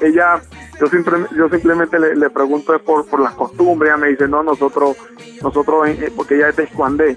Ella, 0.00 0.40
yo 0.80 0.86
siempre, 0.88 1.16
yo 1.36 1.48
simplemente 1.48 1.98
le, 1.98 2.16
le 2.16 2.30
pregunto 2.30 2.78
por, 2.80 3.06
por 3.06 3.20
las 3.20 3.32
costumbres, 3.34 3.90
ella 3.90 3.96
me 3.96 4.08
dice, 4.08 4.28
no, 4.28 4.42
nosotros, 4.42 4.96
nosotros, 5.42 5.88
eh, 5.88 6.12
porque 6.14 6.34
ella 6.36 6.48
es 6.50 6.56
de 6.56 6.64
Escuandé. 6.64 7.16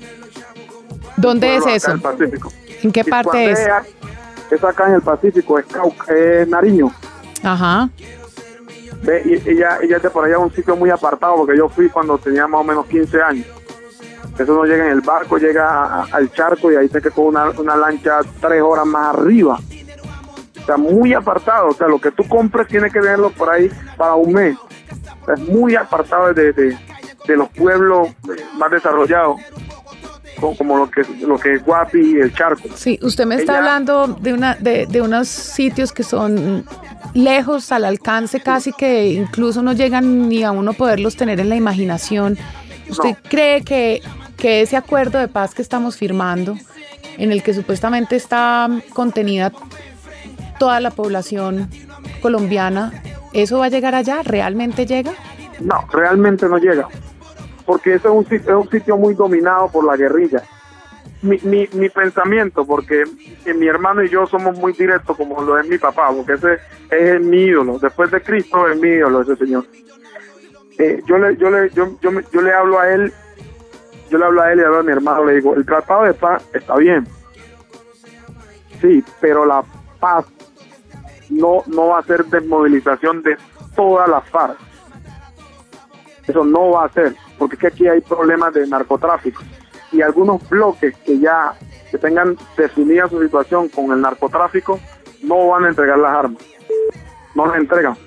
¿Dónde 1.18 1.56
es 1.58 1.66
eso? 1.66 1.92
del 1.92 2.02
Pacífico. 2.02 2.52
¿En 2.84 2.92
qué 2.92 3.04
parte 3.04 3.52
es? 3.52 3.60
Es 4.52 4.64
acá 4.64 4.88
en 4.88 4.96
el 4.96 5.02
Pacífico, 5.02 5.60
es, 5.60 5.66
Cauca, 5.66 6.14
es 6.16 6.48
Nariño. 6.48 6.92
Ajá. 7.44 7.90
Ve, 9.04 9.22
y 9.26 9.50
ella, 9.50 9.78
ella 9.82 9.98
es 9.98 10.04
de 10.04 10.10
por 10.10 10.26
allá 10.26 10.40
un 10.40 10.52
sitio 10.54 10.76
muy 10.76 10.90
apartado, 10.90 11.36
porque 11.38 11.58
yo 11.58 11.70
fui 11.70 11.90
cuando 11.90 12.18
tenía 12.18 12.48
más 12.48 12.62
o 12.62 12.64
menos 12.64 12.86
15 12.86 13.22
años. 13.22 13.46
Eso 14.40 14.54
no 14.54 14.64
llega 14.64 14.86
en 14.86 14.92
el 14.92 15.02
barco, 15.02 15.38
llega 15.38 15.68
a- 15.70 16.02
a- 16.04 16.08
al 16.12 16.32
charco 16.32 16.72
y 16.72 16.76
ahí 16.76 16.88
te 16.88 17.02
que 17.02 17.12
con 17.12 17.26
una, 17.28 17.50
una 17.52 17.76
lancha 17.76 18.20
tres 18.40 18.62
horas 18.62 18.86
más 18.86 19.16
arriba. 19.16 19.60
O 20.62 20.66
sea, 20.66 20.78
muy 20.78 21.14
apartado. 21.14 21.68
O 21.70 21.74
sea, 21.74 21.88
lo 21.88 22.00
que 22.00 22.12
tú 22.12 22.24
compres 22.28 22.68
tiene 22.68 22.90
que 22.90 23.00
verlo 23.02 23.32
por 23.32 23.50
ahí 23.50 23.70
para 23.98 24.16
un 24.16 24.32
mes. 24.34 24.56
O 25.22 25.26
sea, 25.26 25.34
es 25.36 25.42
muy 25.42 25.76
apartado 25.76 26.34
de, 26.34 26.54
de, 26.54 26.78
de 27.28 27.38
los 27.38 27.50
pueblos 27.50 28.10
más 28.58 28.72
desarrollados, 28.72 29.38
co- 30.40 30.56
como 30.56 30.78
lo 30.78 30.90
que, 30.90 31.02
lo 31.26 31.38
que 31.38 31.56
es 31.56 31.66
Guapi 31.66 32.00
y 32.00 32.20
el 32.20 32.34
charco. 32.34 32.70
Sí, 32.76 32.98
usted 33.02 33.26
me 33.26 33.36
está 33.36 33.54
Ella- 33.54 33.60
hablando 33.60 34.08
de 34.08 34.34
una 34.34 34.56
de, 34.56 34.86
de 34.88 35.02
unos 35.02 35.28
sitios 35.28 35.92
que 35.92 36.04
son 36.04 36.64
lejos 37.14 37.72
al 37.72 37.84
alcance 37.86 38.40
casi 38.40 38.72
que 38.72 39.08
incluso 39.08 39.62
no 39.64 39.74
llegan 39.74 40.30
ni 40.30 40.44
a 40.44 40.52
uno 40.52 40.74
poderlos 40.74 41.16
tener 41.16 41.40
en 41.40 41.50
la 41.50 41.56
imaginación. 41.56 42.38
¿Usted 42.90 43.10
No. 43.10 43.18
cree 43.30 43.64
que, 43.64 44.02
que 44.40 44.62
ese 44.62 44.78
acuerdo 44.78 45.20
de 45.20 45.28
paz 45.28 45.54
que 45.54 45.62
estamos 45.62 45.98
firmando, 45.98 46.56
en 47.18 47.32
el 47.32 47.44
que 47.44 47.54
supuestamente 47.54 48.16
está 48.16 48.70
contenida 48.94 49.52
toda 50.58 50.80
la 50.80 50.92
población 50.92 51.70
colombiana, 52.22 52.94
eso 53.34 53.60
va 53.60 53.66
a 53.66 53.70
llegar 53.70 53.96
allá? 53.96 54.22
¿Realmente 54.24 54.86
llega? 54.86 55.14
No, 55.60 55.86
realmente 55.92 56.48
no 56.48 56.58
llega. 56.58 56.88
Porque 57.66 57.96
ese 57.96 58.08
es 58.08 58.14
un 58.14 58.24
sitio, 58.24 58.58
es 58.60 58.66
un 58.66 58.72
sitio 58.72 58.98
muy 58.98 59.14
dominado 59.14 59.70
por 59.70 59.86
la 59.86 59.96
guerrilla. 59.96 60.42
Mi, 61.22 61.38
mi, 61.44 61.68
mi 61.74 61.90
pensamiento, 61.90 62.66
porque 62.66 63.04
eh, 63.46 63.54
mi 63.54 63.68
hermano 63.68 64.02
y 64.04 64.10
yo 64.10 64.26
somos 64.26 64.58
muy 64.58 64.72
directos 64.72 65.18
como 65.18 65.42
lo 65.42 65.60
es 65.60 65.68
mi 65.68 65.78
papá, 65.78 66.12
porque 66.16 66.34
ese 66.34 66.60
es 66.90 67.22
mi 67.22 67.42
ídolo. 67.42 67.78
Después 67.78 68.10
de 68.10 68.22
Cristo 68.22 68.68
es 68.70 68.80
mi 68.80 68.88
ídolo 68.88 69.22
ese 69.22 69.36
señor. 69.36 69.66
Eh, 70.78 71.02
yo, 71.06 71.18
le, 71.18 71.36
yo, 71.36 71.50
le, 71.50 71.70
yo, 71.72 72.00
yo, 72.02 72.12
yo 72.32 72.42
le 72.42 72.54
hablo 72.54 72.80
a 72.80 72.90
él, 72.90 73.14
yo 74.10 74.18
le 74.18 74.26
hablo 74.26 74.42
a 74.42 74.52
él 74.52 74.60
y 74.60 74.62
le 74.62 74.68
hablo 74.68 74.80
a 74.80 74.84
mi 74.84 74.92
hermano, 74.92 75.26
le 75.26 75.36
digo, 75.36 75.56
el 75.56 75.66
tratado 75.66 76.04
de 76.04 76.14
paz 76.14 76.44
está 76.54 76.76
bien. 76.76 77.08
Sí, 78.82 79.04
pero 79.20 79.46
la 79.46 79.64
paz 80.00 80.26
no, 81.30 81.64
no 81.68 81.88
va 81.88 82.00
a 82.00 82.04
ser 82.04 82.26
desmovilización 82.26 83.22
de 83.22 83.38
todas 83.76 84.10
las 84.10 84.28
FARC. 84.30 84.58
Eso 86.28 86.44
no 86.44 86.72
va 86.72 86.86
a 86.86 86.90
ser, 86.90 87.16
porque 87.38 87.56
es 87.56 87.60
que 87.60 87.68
aquí 87.68 87.88
hay 87.88 88.02
problemas 88.02 88.54
de 88.54 88.68
narcotráfico. 88.68 89.42
y 89.92 90.02
algunos 90.02 90.48
bloques 90.48 90.96
que 90.98 91.20
ya 91.20 91.54
que 91.90 91.98
tengan 91.98 92.38
definida 92.56 93.08
su 93.08 93.20
situación 93.20 93.68
con 93.70 93.92
el 93.92 94.02
narcotráfico 94.02 94.80
no 95.24 95.48
van 95.48 95.66
a 95.66 95.70
entregar 95.70 95.98
las 95.98 96.16
armas, 96.16 96.44
no 97.34 97.48
las 97.48 97.58
entregan. 97.58 97.98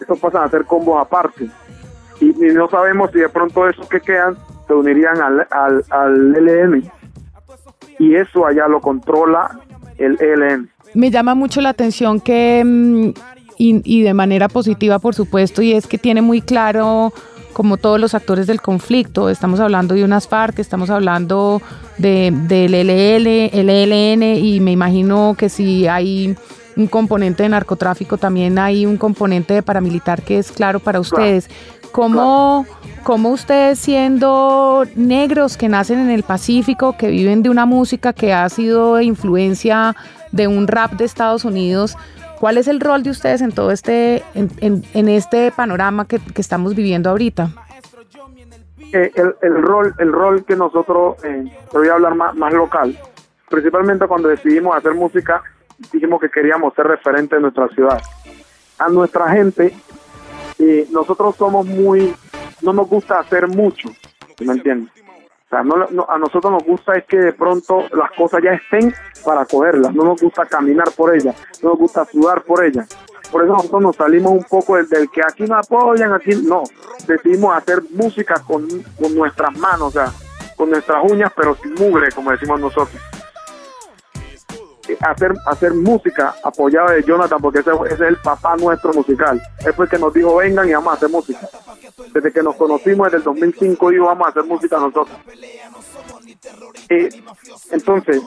Estos 0.00 0.18
pasan 0.18 0.44
a 0.44 0.48
ser 0.48 0.64
combos 0.64 1.00
aparte 1.00 1.50
y 2.20 2.32
no 2.32 2.68
sabemos 2.68 3.10
si 3.12 3.18
de 3.18 3.28
pronto 3.28 3.68
esos 3.68 3.86
que 3.88 4.00
quedan 4.00 4.36
se 4.66 4.74
unirían 4.74 5.20
al, 5.20 5.46
al, 5.50 5.84
al 5.90 6.36
ELN 6.36 6.90
y 7.98 8.14
eso 8.14 8.46
allá 8.46 8.66
lo 8.68 8.80
controla 8.80 9.58
el 9.98 10.16
ELN. 10.20 10.70
Me 10.94 11.10
llama 11.10 11.34
mucho 11.34 11.60
la 11.60 11.70
atención 11.70 12.20
que, 12.20 12.62
mm, 12.64 13.08
y, 13.58 13.82
y 13.84 14.02
de 14.02 14.14
manera 14.14 14.48
positiva 14.48 14.98
por 14.98 15.14
supuesto, 15.14 15.62
y 15.62 15.72
es 15.72 15.86
que 15.86 15.98
tiene 15.98 16.22
muy 16.22 16.40
claro 16.40 17.12
como 17.54 17.78
todos 17.78 17.98
los 17.98 18.14
actores 18.14 18.46
del 18.46 18.60
conflicto. 18.60 19.30
Estamos 19.30 19.60
hablando 19.60 19.94
de 19.94 20.04
unas 20.04 20.28
FARC, 20.28 20.58
estamos 20.58 20.90
hablando 20.90 21.62
de, 21.96 22.30
del 22.32 22.74
LL, 22.74 23.50
el 23.52 23.70
ELN 23.70 24.22
y 24.22 24.60
me 24.60 24.72
imagino 24.72 25.34
que 25.38 25.48
si 25.48 25.86
hay 25.86 26.36
un 26.76 26.88
componente 26.88 27.44
de 27.44 27.48
narcotráfico, 27.48 28.18
también 28.18 28.58
hay 28.58 28.84
un 28.84 28.98
componente 28.98 29.54
de 29.54 29.62
paramilitar 29.62 30.22
que 30.22 30.38
es 30.38 30.52
claro 30.52 30.80
para 30.80 31.00
ustedes. 31.00 31.48
¿Cómo, 31.94 32.66
¿Cómo 33.04 33.30
ustedes 33.30 33.78
siendo 33.78 34.84
negros 34.96 35.56
que 35.56 35.68
nacen 35.68 36.00
en 36.00 36.10
el 36.10 36.24
Pacífico, 36.24 36.96
que 36.98 37.08
viven 37.08 37.44
de 37.44 37.50
una 37.50 37.66
música 37.66 38.12
que 38.12 38.32
ha 38.32 38.48
sido 38.48 39.00
influencia 39.00 39.94
de 40.32 40.48
un 40.48 40.66
rap 40.66 40.92
de 40.94 41.04
Estados 41.04 41.44
Unidos, 41.44 41.96
¿Cuál 42.44 42.58
es 42.58 42.68
el 42.68 42.80
rol 42.80 43.02
de 43.02 43.08
ustedes 43.08 43.40
en 43.40 43.52
todo 43.52 43.70
este, 43.70 44.22
en, 44.34 44.50
en, 44.60 44.84
en 44.92 45.08
este 45.08 45.50
panorama 45.50 46.06
que, 46.06 46.20
estamos 46.34 46.74
viviendo 46.74 47.08
ahorita? 47.08 47.48
Eh, 48.92 49.12
el, 49.40 49.62
rol, 49.62 49.94
el 49.98 50.12
rol 50.12 50.44
que 50.44 50.54
nosotros, 50.54 51.16
eh, 51.24 51.44
voy 51.72 51.88
a 51.88 51.94
hablar 51.94 52.14
más, 52.16 52.34
más 52.36 52.52
local, 52.52 52.98
principalmente 53.48 54.06
cuando 54.06 54.28
decidimos 54.28 54.76
hacer 54.76 54.92
música, 54.92 55.42
dijimos 55.90 56.20
que 56.20 56.28
queríamos 56.28 56.74
ser 56.74 56.86
referentes 56.86 57.30
de 57.30 57.40
nuestra 57.40 57.68
ciudad. 57.68 58.02
A 58.78 58.90
nuestra 58.90 59.30
gente, 59.30 59.72
eh, 60.58 60.86
nosotros 60.90 61.36
somos 61.36 61.66
muy, 61.66 62.14
no 62.62 62.72
nos 62.72 62.88
gusta 62.88 63.18
hacer 63.18 63.48
mucho, 63.48 63.88
¿me 64.40 64.52
entiendes? 64.52 64.92
O 65.46 65.48
sea, 65.50 65.62
no, 65.62 66.06
a 66.08 66.18
nosotros 66.18 66.52
nos 66.52 66.64
gusta 66.64 66.94
es 66.94 67.04
que 67.04 67.18
de 67.18 67.32
pronto 67.32 67.84
las 67.92 68.10
cosas 68.12 68.42
ya 68.42 68.52
estén 68.52 68.92
para 69.24 69.44
cogerlas, 69.44 69.94
no 69.94 70.04
nos 70.04 70.20
gusta 70.20 70.46
caminar 70.46 70.90
por 70.96 71.14
ellas, 71.14 71.36
no 71.62 71.70
nos 71.70 71.78
gusta 71.78 72.04
sudar 72.04 72.42
por 72.42 72.64
ellas. 72.64 72.88
Por 73.30 73.44
eso 73.44 73.52
nosotros 73.52 73.82
nos 73.82 73.96
salimos 73.96 74.32
un 74.32 74.44
poco 74.44 74.76
del, 74.76 74.88
del 74.88 75.10
que 75.10 75.20
aquí 75.22 75.44
no 75.44 75.56
apoyan, 75.56 76.12
aquí 76.12 76.30
no. 76.44 76.62
Decidimos 77.06 77.56
hacer 77.56 77.82
música 77.90 78.34
con, 78.46 78.66
con 79.00 79.14
nuestras 79.14 79.56
manos, 79.58 79.88
o 79.88 79.90
sea, 79.90 80.12
con 80.56 80.70
nuestras 80.70 81.02
uñas, 81.10 81.32
pero 81.34 81.56
sin 81.56 81.74
mugre, 81.74 82.12
como 82.12 82.30
decimos 82.30 82.60
nosotros. 82.60 83.00
Hacer, 85.00 85.32
hacer 85.46 85.74
música 85.74 86.34
apoyada 86.42 86.92
de 86.92 87.02
Jonathan, 87.02 87.40
porque 87.40 87.60
ese, 87.60 87.70
es 87.90 88.00
el 88.00 88.16
papá 88.16 88.56
nuestro 88.56 88.92
musical. 88.92 89.40
Él 89.64 89.72
fue 89.72 89.86
el 89.86 89.90
que 89.90 89.98
nos 89.98 90.12
dijo, 90.12 90.36
vengan 90.36 90.68
y 90.68 90.72
vamos 90.72 90.92
a 90.92 90.96
hacer 90.96 91.08
música. 91.08 91.48
Desde 92.12 92.32
que 92.32 92.42
nos 92.42 92.56
conocimos, 92.56 93.06
desde 93.06 93.18
el 93.18 93.24
2005, 93.24 93.90
dijo, 93.90 94.06
vamos 94.06 94.26
a 94.26 94.30
hacer 94.30 94.44
música 94.44 94.78
nosotros. 94.78 95.16
Entonces, 97.70 98.22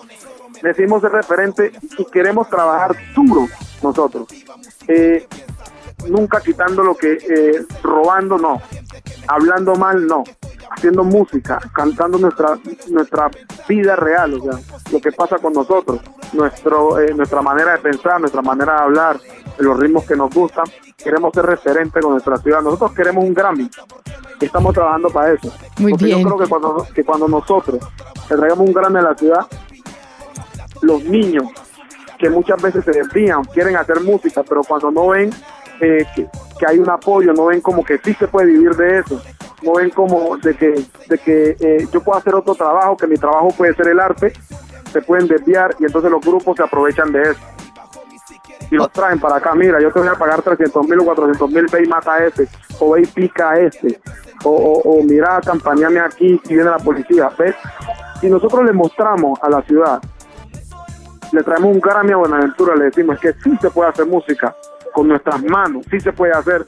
decidimos 0.61 1.01
ser 1.01 1.11
referente 1.11 1.71
y 1.97 2.05
queremos 2.05 2.49
trabajar 2.49 2.95
duro 3.15 3.47
nosotros. 3.81 4.27
Eh, 4.87 5.27
nunca 6.07 6.41
quitando 6.41 6.83
lo 6.83 6.95
que, 6.95 7.13
eh, 7.13 7.65
robando 7.83 8.37
no, 8.37 8.61
hablando 9.27 9.75
mal 9.75 10.05
no, 10.07 10.23
haciendo 10.77 11.03
música, 11.03 11.59
cantando 11.73 12.17
nuestra 12.19 12.57
nuestra 12.89 13.29
vida 13.67 13.95
real, 13.95 14.35
o 14.35 14.43
sea, 14.43 14.77
lo 14.91 15.01
que 15.01 15.11
pasa 15.11 15.37
con 15.39 15.53
nosotros, 15.53 15.99
nuestro 16.33 16.99
eh, 16.99 17.13
nuestra 17.15 17.41
manera 17.41 17.73
de 17.73 17.79
pensar, 17.79 18.19
nuestra 18.19 18.41
manera 18.41 18.73
de 18.73 18.79
hablar, 18.81 19.19
los 19.57 19.79
ritmos 19.79 20.05
que 20.05 20.15
nos 20.15 20.33
gustan, 20.33 20.65
queremos 20.95 21.31
ser 21.33 21.45
referente 21.45 21.99
con 21.99 22.11
nuestra 22.11 22.37
ciudad. 22.37 22.61
Nosotros 22.61 22.93
queremos 22.93 23.23
un 23.23 23.33
Grammy, 23.33 23.69
estamos 24.39 24.73
trabajando 24.73 25.09
para 25.09 25.33
eso. 25.33 25.51
Muy 25.79 25.91
Porque 25.91 26.05
bien. 26.05 26.19
yo 26.19 26.25
creo 26.25 26.37
que 26.37 26.47
cuando, 26.47 26.87
que 26.93 27.03
cuando 27.03 27.27
nosotros 27.27 27.79
le 28.29 28.35
traigamos 28.35 28.67
un 28.67 28.73
Grammy 28.73 28.99
a 28.99 29.01
la 29.01 29.15
ciudad, 29.15 29.47
los 30.83 31.03
niños 31.03 31.45
que 32.19 32.29
muchas 32.29 32.61
veces 32.61 32.85
se 32.85 32.91
desvían, 32.91 33.43
quieren 33.45 33.77
hacer 33.77 34.01
música, 34.01 34.43
pero 34.47 34.61
cuando 34.63 34.91
no 34.91 35.09
ven 35.09 35.31
eh, 35.81 36.05
que, 36.15 36.27
que, 36.57 36.65
hay 36.67 36.79
un 36.79 36.89
apoyo, 36.89 37.33
no 37.33 37.45
ven 37.45 37.61
como 37.61 37.83
que 37.83 37.99
sí 37.99 38.13
se 38.15 38.27
puede 38.27 38.47
vivir 38.47 38.75
de 38.75 38.99
eso, 38.99 39.21
no 39.61 39.73
ven 39.73 39.89
como 39.89 40.37
de 40.37 40.55
que, 40.55 40.85
de 41.07 41.17
que 41.17 41.57
eh, 41.59 41.87
yo 41.91 42.01
puedo 42.01 42.17
hacer 42.17 42.35
otro 42.35 42.55
trabajo, 42.55 42.97
que 42.97 43.07
mi 43.07 43.15
trabajo 43.15 43.49
puede 43.57 43.73
ser 43.73 43.87
el 43.87 43.99
arte, 43.99 44.33
se 44.91 45.01
pueden 45.01 45.27
desviar 45.27 45.75
y 45.79 45.85
entonces 45.85 46.11
los 46.11 46.21
grupos 46.21 46.55
se 46.57 46.63
aprovechan 46.63 47.11
de 47.11 47.21
eso. 47.23 47.41
Y 48.69 48.75
los 48.75 48.91
traen 48.91 49.19
para 49.19 49.37
acá, 49.37 49.55
mira, 49.55 49.79
yo 49.79 49.91
te 49.91 49.99
voy 49.99 50.09
a 50.09 50.15
pagar 50.15 50.41
300 50.41 50.87
mil 50.87 50.99
o 50.99 51.05
400 51.05 51.49
mil, 51.51 51.65
ve 51.71 51.83
y 51.83 51.87
mata 51.87 52.15
a 52.15 52.25
este, 52.25 52.47
o 52.79 52.91
ve 52.91 53.01
y 53.01 53.05
pica 53.05 53.51
a 53.51 53.59
este, 53.59 53.99
o, 54.43 54.81
o, 54.83 55.03
mira, 55.03 55.39
campañame 55.43 55.99
aquí 55.99 56.39
si 56.43 56.53
viene 56.53 56.69
la 56.69 56.77
policía, 56.77 57.29
¿ves? 57.37 57.55
Si 58.19 58.29
nosotros 58.29 58.65
le 58.65 58.73
mostramos 58.73 59.39
a 59.41 59.49
la 59.49 59.61
ciudad 59.61 60.01
le 61.31 61.43
traemos 61.43 61.75
un 61.75 61.79
Grammy 61.79 62.13
a 62.13 62.17
Buenaventura, 62.17 62.75
le 62.75 62.85
decimos 62.85 63.19
que 63.19 63.33
sí 63.33 63.57
se 63.59 63.69
puede 63.69 63.89
hacer 63.89 64.05
música 64.05 64.55
con 64.93 65.07
nuestras 65.07 65.43
manos, 65.43 65.85
sí 65.89 65.99
se 65.99 66.11
puede 66.13 66.33
hacer. 66.33 66.63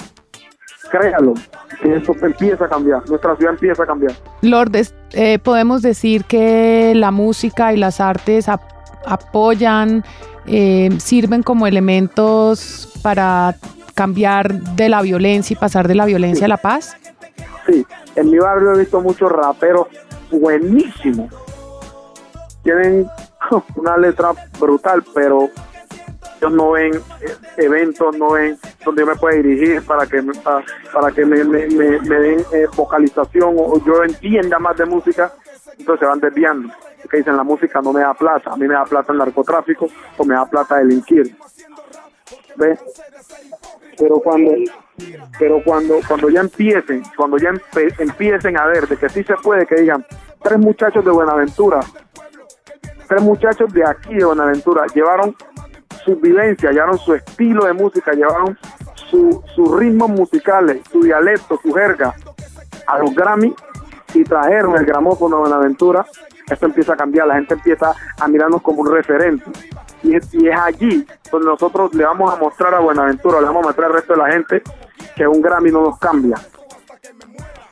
Créalo, 0.89 1.34
que 1.82 1.95
esto 1.95 2.13
empieza 2.21 2.65
a 2.65 2.67
cambiar, 2.67 3.08
nuestra 3.08 3.36
ciudad 3.36 3.54
empieza 3.54 3.84
a 3.84 3.86
cambiar. 3.86 4.13
Lourdes, 4.41 4.93
eh, 5.12 5.39
podemos 5.39 5.82
decir 5.82 6.25
que 6.25 6.93
la 6.95 7.12
música 7.12 7.73
y 7.73 7.78
las 7.78 7.99
artes 7.99 8.49
ap 8.49 8.62
apoyan, 9.06 10.04
eh, 10.45 10.89
sirven 10.99 11.41
como 11.41 11.67
elementos 11.67 12.99
para 13.02 13.56
cambiar 13.95 14.62
de 14.75 14.89
la 14.89 15.02
violencia 15.02 15.54
y 15.54 15.58
pasar 15.58 15.88
de 15.88 15.95
la 15.95 16.06
violencia 16.06 16.39
sí. 16.39 16.45
a 16.45 16.47
la 16.47 16.58
paz. 16.58 16.95
Sí, 17.65 17.86
en 18.15 18.32
mi 18.32 18.38
barrio 18.39 18.73
he 18.73 18.80
visto 18.80 19.02
muchos 19.02 19.32
raperos 19.32 19.88
buenísimos. 20.32 21.34
Tienen 22.63 23.08
una 23.75 23.97
letra 23.97 24.32
brutal, 24.60 25.04
pero 25.13 25.49
ellos 26.39 26.54
no 26.54 26.71
ven 26.71 26.91
eventos, 27.58 28.17
no 28.17 28.32
ven 28.32 28.58
donde 28.86 29.02
yo 29.02 29.08
me 29.08 29.15
pueda 29.15 29.36
dirigir 29.38 29.84
para 29.86 30.06
que 30.06 30.21
me, 30.21 30.34
para, 30.36 31.12
que 31.12 31.25
me, 31.25 31.43
me, 31.43 31.67
me, 31.67 32.19
den 32.19 32.39
eh, 32.54 32.67
vocalización 32.75 33.56
o 33.58 33.84
yo 33.86 34.04
entienda 34.04 34.58
más 34.60 34.78
de 34.78 34.86
música, 34.86 35.34
entonces 35.78 35.99
se 35.99 36.06
van 36.06 36.19
desviando. 36.19 36.73
Que 37.10 37.17
dicen 37.17 37.38
la 37.38 37.43
música 37.43 37.82
no 37.82 37.91
me 37.91 38.02
da 38.02 38.13
plata, 38.13 38.52
a 38.52 38.58
mí 38.58 38.67
me 38.67 38.73
da 38.73 38.84
plata 38.86 39.12
el 39.12 39.17
narcotráfico 39.17 39.88
o 40.17 40.25
me 40.25 40.36
da 40.36 40.45
plata 40.45 40.78
delinquir. 40.78 41.36
¿Ves? 42.56 42.80
Pero 43.97 44.19
cuando 44.19 44.52
pero 45.38 45.62
cuando 45.63 45.99
cuando 46.08 46.30
ya 46.30 46.41
empiecen, 46.41 47.04
cuando 47.15 47.38
ya 47.38 47.52
empiecen 47.99 48.58
a 48.58 48.65
ver 48.67 48.88
de 48.88 48.97
que 48.97 49.10
sí 49.10 49.23
se 49.23 49.36
puede, 49.36 49.65
que 49.65 49.75
digan 49.75 50.06
tres 50.41 50.60
muchachos 50.60 51.04
de 51.04 51.12
Buenaventura 51.12 51.80
tres 53.10 53.23
muchachos 53.23 53.73
de 53.73 53.84
aquí 53.84 54.13
de 54.13 54.23
Buenaventura 54.23 54.86
llevaron 54.93 55.36
su 56.09 56.15
vivencia, 56.15 56.71
llevaron 56.71 56.97
su 56.97 57.13
estilo 57.13 57.65
de 57.65 57.73
música, 57.73 58.13
llevaron 58.13 58.57
sus 58.95 59.39
su 59.53 59.77
ritmos 59.77 60.09
musicales, 60.09 60.81
su 60.91 61.01
dialecto, 61.01 61.59
su 61.61 61.71
jerga 61.71 62.15
a 62.87 62.97
los 62.99 63.13
Grammy 63.13 63.53
y 64.13 64.23
trajeron 64.23 64.75
el 64.77 64.85
gramófono 64.85 65.37
de 65.37 65.41
Buenaventura, 65.43 66.05
esto 66.49 66.65
empieza 66.65 66.93
a 66.93 66.97
cambiar, 66.97 67.27
la 67.27 67.35
gente 67.35 67.53
empieza 67.53 67.93
a 68.19 68.27
mirarnos 68.27 68.61
como 68.61 68.81
un 68.81 68.91
referente. 68.91 69.45
Y 70.01 70.15
es, 70.15 70.33
y 70.33 70.47
es 70.47 70.57
allí 70.57 71.05
donde 71.31 71.47
nosotros 71.47 71.93
le 71.93 72.05
vamos 72.05 72.33
a 72.33 72.37
mostrar 72.37 72.73
a 72.73 72.79
Buenaventura, 72.79 73.39
le 73.39 73.45
vamos 73.45 73.63
a 73.63 73.67
mostrar 73.67 73.87
al 73.87 73.93
resto 73.93 74.13
de 74.13 74.19
la 74.19 74.31
gente 74.31 74.63
que 75.15 75.27
un 75.27 75.41
Grammy 75.41 75.71
no 75.71 75.81
nos 75.81 75.99
cambia. 75.99 76.37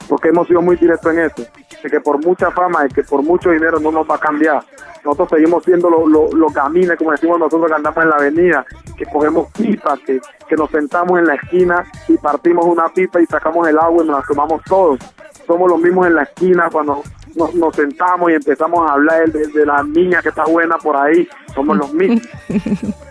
Porque 0.07 0.29
hemos 0.29 0.47
sido 0.47 0.61
muy 0.61 0.75
directos 0.75 1.11
en 1.11 1.19
eso, 1.21 1.43
de 1.83 1.89
que 1.89 1.99
por 2.01 2.23
mucha 2.23 2.51
fama 2.51 2.85
y 2.85 2.93
que 2.93 3.03
por 3.03 3.21
mucho 3.23 3.51
dinero 3.51 3.79
no 3.79 3.91
nos 3.91 4.09
va 4.09 4.15
a 4.15 4.19
cambiar 4.19 4.63
nosotros 5.07 5.29
seguimos 5.29 5.63
siendo 5.63 5.89
los 5.89 6.09
lo, 6.09 6.29
lo 6.31 6.47
camines, 6.47 6.97
como 6.97 7.11
decimos 7.11 7.39
nosotros 7.39 7.69
que 7.69 7.75
andamos 7.75 8.03
en 8.03 8.09
la 8.09 8.15
avenida, 8.17 8.65
que 8.97 9.05
cogemos 9.05 9.49
pipas, 9.53 9.99
que, 10.05 10.19
que 10.49 10.55
nos 10.55 10.69
sentamos 10.69 11.17
en 11.17 11.27
la 11.27 11.35
esquina 11.35 11.85
y 12.09 12.17
partimos 12.17 12.65
una 12.65 12.89
pipa 12.89 13.21
y 13.21 13.25
sacamos 13.25 13.67
el 13.69 13.77
agua 13.77 14.03
y 14.03 14.07
nos 14.07 14.19
la 14.19 14.25
tomamos 14.27 14.61
todos. 14.65 14.99
Somos 15.45 15.69
los 15.69 15.79
mismos 15.79 16.07
en 16.07 16.15
la 16.15 16.23
esquina 16.23 16.69
cuando 16.69 17.03
nos, 17.35 17.55
nos 17.55 17.73
sentamos 17.73 18.31
y 18.31 18.33
empezamos 18.33 18.89
a 18.89 18.95
hablar 18.95 19.31
de, 19.31 19.47
de, 19.47 19.65
la 19.65 19.81
niña 19.81 20.21
que 20.21 20.27
está 20.27 20.43
buena 20.43 20.77
por 20.77 20.97
ahí, 20.97 21.25
somos 21.55 21.77
los 21.77 21.93
mismos. 21.93 22.27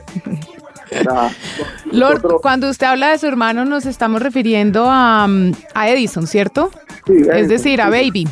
O 0.89 1.03
sea, 1.03 1.31
Lord, 1.87 2.15
nosotros... 2.19 2.43
cuando 2.43 2.71
usted 2.71 2.87
habla 2.87 3.09
de 3.09 3.19
su 3.19 3.27
hermano 3.27 3.65
nos 3.65 3.87
estamos 3.87 4.23
refiriendo 4.23 4.87
a, 4.89 5.27
a 5.75 5.89
Edison, 5.89 6.29
¿cierto? 6.29 6.71
Sí, 7.05 7.13
Edison, 7.13 7.35
es 7.35 7.49
decir, 7.49 7.81
a 7.83 7.91
Baby. 7.91 8.29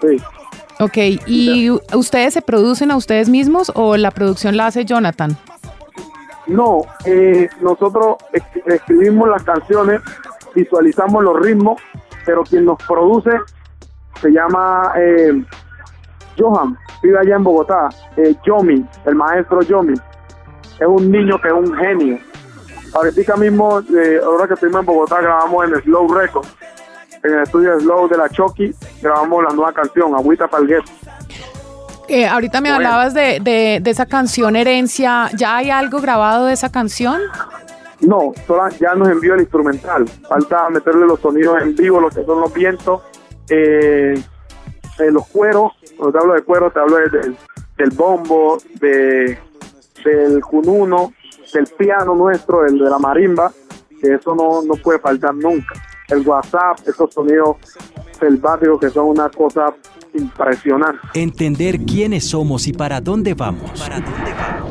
Sí. 0.00 0.22
Ok, 0.78 0.96
¿y 1.26 1.70
ustedes 1.70 2.34
se 2.34 2.42
producen 2.42 2.90
a 2.90 2.96
ustedes 2.96 3.28
mismos 3.28 3.72
o 3.74 3.96
la 3.96 4.10
producción 4.10 4.56
la 4.56 4.66
hace 4.66 4.84
Jonathan? 4.84 5.36
No, 6.46 6.82
eh, 7.04 7.48
nosotros 7.60 8.16
escribimos 8.66 9.28
las 9.28 9.42
canciones, 9.42 10.00
visualizamos 10.54 11.24
los 11.24 11.40
ritmos, 11.40 11.80
pero 12.24 12.42
quien 12.42 12.66
nos 12.66 12.78
produce 12.84 13.30
se 14.20 14.30
llama 14.30 14.92
eh, 14.96 15.44
Johan 16.38 16.76
vive 17.02 17.18
allá 17.18 17.36
en 17.36 17.44
Bogotá. 17.44 17.88
Eh, 18.16 18.34
Yomi, 18.44 18.84
el 19.04 19.14
maestro 19.14 19.60
Yomi, 19.62 19.94
es 19.94 20.86
un 20.86 21.10
niño 21.10 21.40
que 21.40 21.48
es 21.48 21.54
un 21.54 21.74
genio. 21.76 22.18
Ahorita 22.94 23.36
mismo, 23.36 23.80
eh, 23.80 24.20
ahora 24.24 24.46
que 24.46 24.54
estuvimos 24.54 24.80
en 24.80 24.86
Bogotá, 24.86 25.20
grabamos 25.20 25.66
en 25.66 25.82
Slow 25.82 26.12
Records, 26.14 26.54
en 27.22 27.34
el 27.34 27.42
estudio 27.42 27.74
de 27.74 27.80
Slow 27.80 28.08
de 28.08 28.16
la 28.18 28.28
Chucky, 28.28 28.74
grabamos 29.02 29.44
la 29.44 29.54
nueva 29.54 29.72
canción, 29.72 30.14
Agüita 30.14 30.46
Palguet. 30.48 30.84
Eh, 32.08 32.26
ahorita 32.26 32.60
me 32.60 32.68
Bueno. 32.70 32.76
hablabas 32.86 33.14
de, 33.14 33.40
de- 33.40 33.80
de 33.82 33.90
esa 33.90 34.06
canción 34.06 34.54
Herencia. 34.54 35.28
¿Ya 35.34 35.56
hay 35.56 35.70
algo 35.70 36.00
grabado 36.00 36.46
de 36.46 36.52
esa 36.52 36.70
canción? 36.70 37.20
No, 38.00 38.32
sola- 38.46 38.68
ya 38.78 38.94
nos 38.94 39.08
envió 39.08 39.34
el 39.34 39.40
instrumental. 39.40 40.06
Falta 40.28 40.68
meterle 40.68 41.06
los 41.06 41.18
sonidos 41.20 41.60
en 41.62 41.74
vivo, 41.74 42.00
lo 42.00 42.10
que 42.10 42.24
son 42.24 42.40
los 42.40 42.52
vientos, 42.54 43.02
eh, 43.50 44.14
eh, 45.00 45.10
los 45.10 45.26
cueros. 45.28 45.72
Cuando 45.96 46.12
te 46.12 46.18
hablo 46.22 46.34
de 46.34 46.42
cuero, 46.42 46.70
te 46.70 46.78
hablo 46.78 46.96
de- 46.96 47.08
del, 47.08 47.36
del 47.76 47.90
bombo, 47.90 48.58
de, 48.80 49.38
del 50.04 50.40
cununo, 50.42 51.12
del 51.52 51.66
piano 51.76 52.14
nuestro, 52.14 52.64
el 52.66 52.78
de 52.78 52.88
la 52.88 52.98
marimba, 52.98 53.50
que 54.00 54.14
eso 54.14 54.34
no, 54.36 54.62
no 54.62 54.74
puede 54.80 54.98
faltar 55.00 55.34
nunca. 55.34 55.72
El 56.08 56.26
WhatsApp, 56.26 56.78
esos 56.86 57.12
sonidos 57.12 57.56
selváticos 58.12 58.80
que 58.80 58.90
son 58.90 59.08
una 59.08 59.28
cosa 59.28 59.74
impresionante. 60.14 61.00
Entender 61.14 61.78
quiénes 61.84 62.30
somos 62.30 62.66
y 62.68 62.72
para 62.72 63.00
dónde 63.00 63.34
vamos. 63.34 63.88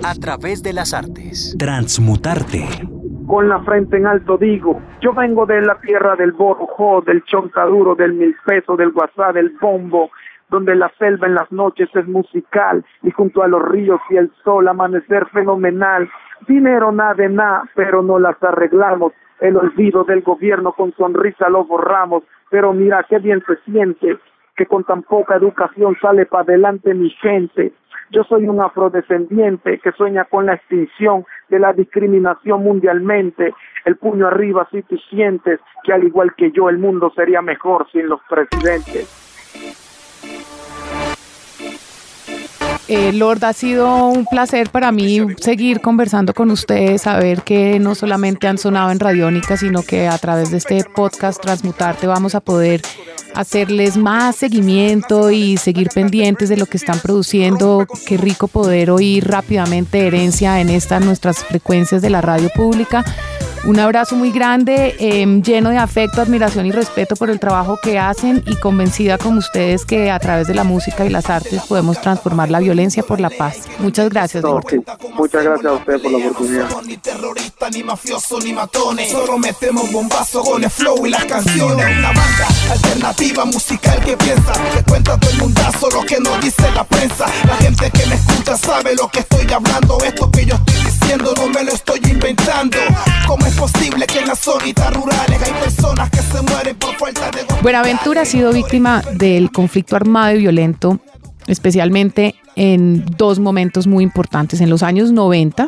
A 0.03 0.15
través 0.15 0.63
de 0.63 0.73
las 0.73 0.93
artes. 0.93 1.55
Transmutarte. 1.59 2.65
con 3.27 3.49
la 3.49 3.59
frente 3.61 3.97
en 3.97 4.05
alto 4.05 4.37
digo, 4.37 4.79
yo 5.01 5.11
vengo 5.13 5.45
de 5.45 5.59
la 5.61 5.79
tierra 5.81 6.15
del 6.15 6.31
borujó, 6.31 7.01
del 7.01 7.23
choncaduro, 7.23 7.95
del 7.95 8.13
mil 8.13 8.35
pesos, 8.45 8.77
del 8.77 8.91
guasá, 8.91 9.33
del 9.33 9.49
bombo, 9.59 10.11
donde 10.49 10.75
la 10.75 10.91
selva 10.99 11.27
en 11.27 11.35
las 11.35 11.51
noches 11.51 11.89
es 11.95 12.07
musical 12.07 12.85
y 13.01 13.11
junto 13.11 13.41
a 13.43 13.47
los 13.47 13.61
ríos 13.67 13.99
y 14.09 14.17
el 14.17 14.31
sol 14.43 14.67
amanecer 14.67 15.25
fenomenal. 15.33 16.09
Dinero 16.47 16.91
nada 16.91 17.15
de 17.15 17.29
nada, 17.29 17.63
pero 17.75 18.03
no 18.03 18.19
las 18.19 18.41
arreglamos. 18.43 19.11
El 19.39 19.57
olvido 19.57 20.03
del 20.03 20.21
gobierno 20.21 20.73
con 20.73 20.93
sonrisa 20.93 21.49
lo 21.49 21.65
borramos, 21.65 22.23
pero 22.49 22.73
mira 22.73 23.05
qué 23.09 23.19
bien 23.19 23.43
se 23.45 23.57
siente 23.69 24.17
que 24.55 24.65
con 24.65 24.83
tan 24.85 25.03
poca 25.03 25.35
educación 25.35 25.97
sale 26.01 26.25
para 26.25 26.43
adelante 26.43 26.93
mi 26.93 27.09
gente. 27.09 27.73
Yo 28.11 28.23
soy 28.23 28.47
un 28.47 28.61
afrodescendiente 28.61 29.79
que 29.79 29.91
sueña 29.91 30.25
con 30.25 30.45
la 30.45 30.53
extinción 30.53 31.25
de 31.49 31.59
la 31.59 31.73
discriminación 31.73 32.63
mundialmente. 32.63 33.53
El 33.83 33.97
puño 33.97 34.27
arriba 34.27 34.67
si 34.71 34.83
tú 34.83 34.97
sientes 35.09 35.59
que 35.83 35.91
al 35.91 36.03
igual 36.03 36.33
que 36.35 36.51
yo 36.51 36.69
el 36.69 36.77
mundo 36.77 37.11
sería 37.15 37.41
mejor 37.41 37.89
sin 37.91 38.07
los 38.07 38.21
presidentes. 38.29 39.84
Eh, 42.87 43.13
Lord, 43.13 43.43
ha 43.45 43.53
sido 43.53 44.07
un 44.07 44.25
placer 44.25 44.69
para 44.69 44.91
mí 44.91 45.19
seguir 45.39 45.81
conversando 45.81 46.33
con 46.33 46.51
ustedes, 46.51 47.01
saber 47.01 47.41
que 47.41 47.79
no 47.79 47.95
solamente 47.95 48.47
han 48.47 48.59
sonado 48.59 48.91
en 48.91 48.99
Radiónica, 48.99 49.57
sino 49.57 49.81
que 49.81 50.07
a 50.07 50.17
través 50.19 50.51
de 50.51 50.57
este 50.57 50.83
podcast 50.83 51.41
Transmutarte 51.41 52.05
vamos 52.05 52.35
a 52.35 52.41
poder 52.41 52.81
hacerles 53.33 53.97
más 53.97 54.35
seguimiento 54.35 55.31
y 55.31 55.57
seguir 55.57 55.89
pendientes 55.93 56.47
de 56.47 56.57
lo 56.57 56.67
que 56.67 56.77
están 56.77 56.99
produciendo. 56.99 57.87
Qué 58.07 58.17
rico 58.17 58.47
poder 58.47 58.91
oír 58.91 59.27
rápidamente 59.27 60.05
herencia 60.05 60.61
en 60.61 60.69
estas 60.69 61.03
nuestras 61.03 61.43
frecuencias 61.43 62.03
de 62.03 62.11
la 62.11 62.21
radio 62.21 62.49
pública. 62.55 63.03
Un 63.65 63.79
abrazo 63.79 64.15
muy 64.15 64.31
grande, 64.31 64.95
eh, 64.99 65.25
lleno 65.43 65.71
de 65.71 65.77
afecto, 65.77 66.21
admiración 66.21 66.67
y 66.67 66.71
respeto 66.71 67.15
por 67.15 67.31
el 67.31 67.39
trabajo 67.39 67.79
que 67.81 67.97
hacen 67.97 68.43
y 68.45 68.55
convencida 68.57 69.17
como 69.17 69.39
ustedes 69.39 69.85
que 69.85 70.11
a 70.11 70.19
través 70.19 70.45
de 70.45 70.53
la 70.53 70.63
música 70.63 71.03
y 71.03 71.09
las 71.09 71.31
artes 71.31 71.63
podemos 71.63 71.99
transformar 71.99 72.51
la 72.51 72.59
violencia 72.59 73.01
por 73.01 73.19
la 73.19 73.31
paz. 73.31 73.61
Muchas 73.79 74.09
gracias, 74.09 74.43
No, 74.43 74.59
sí. 74.69 74.77
Muchas 75.15 75.43
gracias 75.43 75.65
a 75.65 75.73
usted 75.73 75.99
por 75.99 76.11
la 76.11 76.17
oportunidad. 76.19 76.81
Ni 76.85 76.97
terrorista, 76.97 77.69
ni 77.71 77.83
mafioso, 77.83 78.39
ni 78.39 78.53
matones. 78.53 79.09
Solo 79.09 79.39
metemos 79.39 79.91
bombazo 79.91 80.43
con 80.43 80.63
el 80.63 80.69
flow 80.69 81.03
y 81.07 81.09
las 81.09 81.25
canciones. 81.25 81.87
Una 81.97 82.09
banda 82.09 82.47
alternativa 82.71 83.45
musical 83.45 83.99
que 84.05 84.15
piensa, 84.15 84.53
que 84.75 84.83
cuenta 84.83 85.19
todo 85.19 85.31
el 85.31 85.37
mundazo 85.39 85.89
lo 85.89 86.01
que 86.03 86.19
nos 86.19 86.39
dice 86.39 86.69
la 86.75 86.83
prensa. 86.83 87.25
La 87.47 87.55
gente 87.55 87.89
que 87.89 88.05
me 88.05 88.13
escucha 88.13 88.57
sabe 88.57 88.93
lo 88.95 89.09
que 89.09 89.21
estoy 89.21 89.51
hablando. 89.51 89.97
Esto 90.05 90.29
que 90.29 90.45
yo 90.45 90.53
estoy 90.53 90.83
diciendo 90.83 91.33
no 91.35 91.47
me 91.47 91.63
lo 91.63 91.71
estoy 91.71 91.99
inventando. 92.11 92.77
Zonitas 94.45 94.93
rurales 94.93 95.41
hay 95.41 95.53
personas 95.53 96.09
que 96.11 96.19
se 96.19 96.39
mueren 96.43 96.75
por 96.75 96.95
de 96.95 97.61
Buenaventura 97.63 98.21
ha 98.21 98.25
sido 98.25 98.53
víctima 98.53 99.01
del 99.15 99.51
conflicto 99.51 99.95
armado 99.95 100.35
y 100.35 100.39
violento, 100.39 100.99
especialmente 101.47 102.35
en 102.55 103.03
dos 103.17 103.39
momentos 103.39 103.87
muy 103.87 104.03
importantes. 104.03 104.61
En 104.61 104.69
los 104.69 104.83
años 104.83 105.11
90 105.11 105.67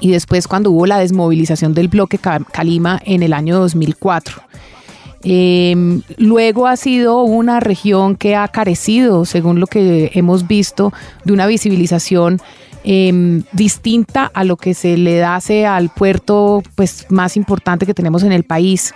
y 0.00 0.10
después 0.10 0.48
cuando 0.48 0.72
hubo 0.72 0.86
la 0.86 0.98
desmovilización 0.98 1.74
del 1.74 1.86
bloque 1.86 2.18
Ca- 2.18 2.40
Calima 2.52 3.00
en 3.04 3.22
el 3.22 3.32
año 3.32 3.56
2004. 3.60 4.42
Eh, 5.22 6.00
luego 6.18 6.66
ha 6.66 6.76
sido 6.76 7.22
una 7.22 7.60
región 7.60 8.16
que 8.16 8.34
ha 8.34 8.48
carecido, 8.48 9.24
según 9.24 9.60
lo 9.60 9.68
que 9.68 10.10
hemos 10.14 10.48
visto, 10.48 10.92
de 11.24 11.32
una 11.32 11.46
visibilización 11.46 12.40
eh, 12.88 13.42
distinta 13.50 14.30
a 14.32 14.44
lo 14.44 14.56
que 14.56 14.72
se 14.72 14.96
le 14.96 15.24
hace 15.24 15.66
al 15.66 15.90
puerto 15.90 16.62
pues, 16.76 17.06
más 17.10 17.36
importante 17.36 17.84
que 17.84 17.94
tenemos 17.94 18.22
en 18.22 18.30
el 18.30 18.44
país. 18.44 18.94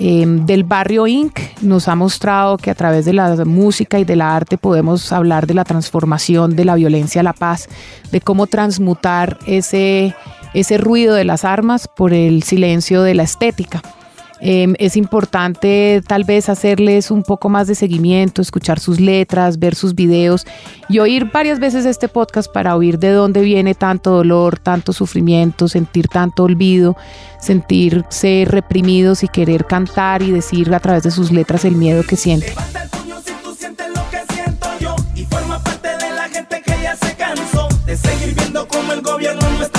Eh, 0.00 0.24
del 0.24 0.62
barrio 0.62 1.08
Inc. 1.08 1.40
nos 1.60 1.88
ha 1.88 1.96
mostrado 1.96 2.56
que 2.56 2.70
a 2.70 2.76
través 2.76 3.04
de 3.04 3.12
la 3.12 3.34
música 3.44 3.98
y 3.98 4.04
de 4.04 4.14
la 4.14 4.36
arte 4.36 4.56
podemos 4.56 5.10
hablar 5.10 5.48
de 5.48 5.54
la 5.54 5.64
transformación 5.64 6.54
de 6.54 6.64
la 6.64 6.76
violencia 6.76 7.20
a 7.20 7.24
la 7.24 7.32
paz, 7.32 7.68
de 8.12 8.20
cómo 8.20 8.46
transmutar 8.46 9.38
ese, 9.48 10.14
ese 10.54 10.78
ruido 10.78 11.16
de 11.16 11.24
las 11.24 11.44
armas 11.44 11.88
por 11.88 12.12
el 12.12 12.44
silencio 12.44 13.02
de 13.02 13.14
la 13.14 13.24
estética. 13.24 13.82
Eh, 14.40 14.72
es 14.78 14.96
importante 14.96 16.02
tal 16.06 16.24
vez 16.24 16.48
hacerles 16.48 17.10
un 17.10 17.22
poco 17.22 17.48
más 17.48 17.66
de 17.66 17.74
seguimiento, 17.74 18.40
escuchar 18.40 18.78
sus 18.78 19.00
letras, 19.00 19.58
ver 19.58 19.74
sus 19.74 19.94
videos 19.94 20.46
y 20.88 21.00
oír 21.00 21.30
varias 21.32 21.58
veces 21.58 21.86
este 21.86 22.08
podcast 22.08 22.52
para 22.52 22.76
oír 22.76 22.98
de 22.98 23.10
dónde 23.10 23.40
viene 23.40 23.74
tanto 23.74 24.10
dolor, 24.10 24.58
tanto 24.58 24.92
sufrimiento, 24.92 25.68
sentir 25.68 26.08
tanto 26.08 26.44
olvido, 26.44 26.96
sentirse 27.40 28.44
reprimidos 28.48 29.24
y 29.24 29.28
querer 29.28 29.66
cantar 29.66 30.22
y 30.22 30.30
decir 30.30 30.72
a 30.74 30.80
través 30.80 31.02
de 31.02 31.10
sus 31.10 31.32
letras 31.32 31.64
el 31.64 31.74
miedo 31.74 32.02
que 32.04 32.16
sienten. 32.16 32.50
Levanta 32.50 32.82
el 32.82 32.90
puño 32.90 33.16
si 33.24 33.32
tú 33.42 33.54
sientes 33.54 33.88
lo 33.88 34.10
que 34.10 34.34
siento 34.34 34.68
yo 34.80 34.94
y 35.14 35.24
forma 35.24 35.62
parte 35.62 35.88
de 37.88 37.96
seguir 37.96 38.34
viendo 38.34 38.68
cómo 38.68 38.92
el 38.92 39.00
gobierno 39.00 39.40
no 39.40 39.64
está. 39.64 39.77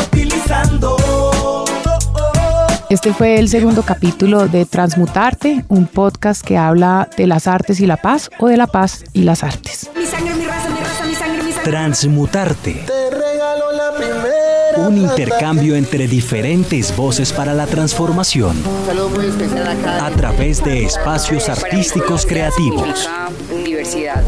Este 2.89 3.13
fue 3.13 3.37
el 3.37 3.49
segundo 3.49 3.83
capítulo 3.83 4.47
de 4.47 4.65
Transmutarte, 4.65 5.63
un 5.67 5.85
podcast 5.85 6.43
que 6.43 6.57
habla 6.57 7.07
de 7.15 7.27
las 7.27 7.45
artes 7.45 7.79
y 7.81 7.85
la 7.85 7.97
paz 7.97 8.31
o 8.39 8.47
de 8.47 8.57
la 8.57 8.65
paz 8.65 9.03
y 9.13 9.21
las 9.23 9.43
artes. 9.43 9.91
Mi 9.95 10.05
sangre, 10.07 10.33
mi 10.33 10.45
raza, 10.45 10.69
mi 10.69 10.79
raza, 10.79 11.05
mi 11.05 11.13
sangre, 11.13 11.43
mi 11.43 11.51
sangre. 11.51 11.71
Transmutarte. 11.71 12.73
Te 12.87 13.09
regalo 13.11 13.71
la 13.73 13.91
primera. 13.95 14.87
Un 14.87 14.97
intercambio 14.97 15.75
entre 15.75 16.07
diferentes 16.07 16.95
voces 16.95 17.31
para 17.31 17.53
la 17.53 17.67
transformación. 17.67 18.57
Saludo 18.87 19.09
muy 19.09 19.25
especial 19.27 19.67
acá. 19.67 20.07
A 20.07 20.09
través 20.09 20.63
de 20.63 20.85
espacios 20.85 21.47
artísticos 21.47 22.25
creativos. 22.25 23.07
Universidad. 23.51 24.23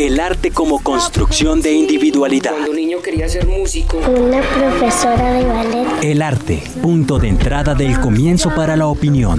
El 0.00 0.18
arte 0.18 0.50
como 0.50 0.82
construcción 0.82 1.60
de 1.60 1.72
individualidad. 1.74 2.52
Cuando 2.52 2.72
niño 2.72 3.02
quería 3.02 3.28
ser 3.28 3.46
músico. 3.46 3.98
Una 3.98 4.40
profesora 4.40 5.32
de 5.34 5.44
ballet, 5.44 5.88
El 6.02 6.22
arte, 6.22 6.62
punto 6.80 7.18
de 7.18 7.28
entrada 7.28 7.74
del 7.74 8.00
comienzo 8.00 8.50
para 8.54 8.76
la 8.76 8.86
opinión. 8.86 9.38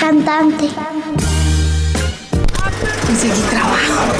cantante, 0.00 0.68
Conseguí 3.06 3.40
trabajo 3.50 4.12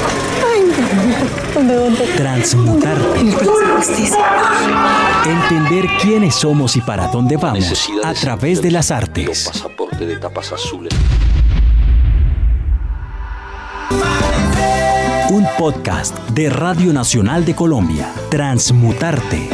Transmutarte. 2.15 3.03
Palacio 3.03 3.59
de 3.59 3.73
Justicia. 3.75 4.25
Entender 5.25 5.85
quiénes 6.01 6.35
somos 6.35 6.77
y 6.77 6.81
para 6.81 7.07
dónde 7.09 7.35
vamos 7.35 7.89
a 8.05 8.13
través 8.13 8.61
de 8.61 8.71
las 8.71 8.91
Un 8.91 8.95
artes. 8.97 9.49
pasaporte 9.51 10.05
de 10.05 10.15
tapas 10.15 10.53
azules. 10.53 10.93
Podcast 15.63 16.17
de 16.31 16.49
Radio 16.49 16.91
Nacional 16.91 17.45
de 17.45 17.55
Colombia. 17.55 18.13
Transmutarte. 18.29 19.47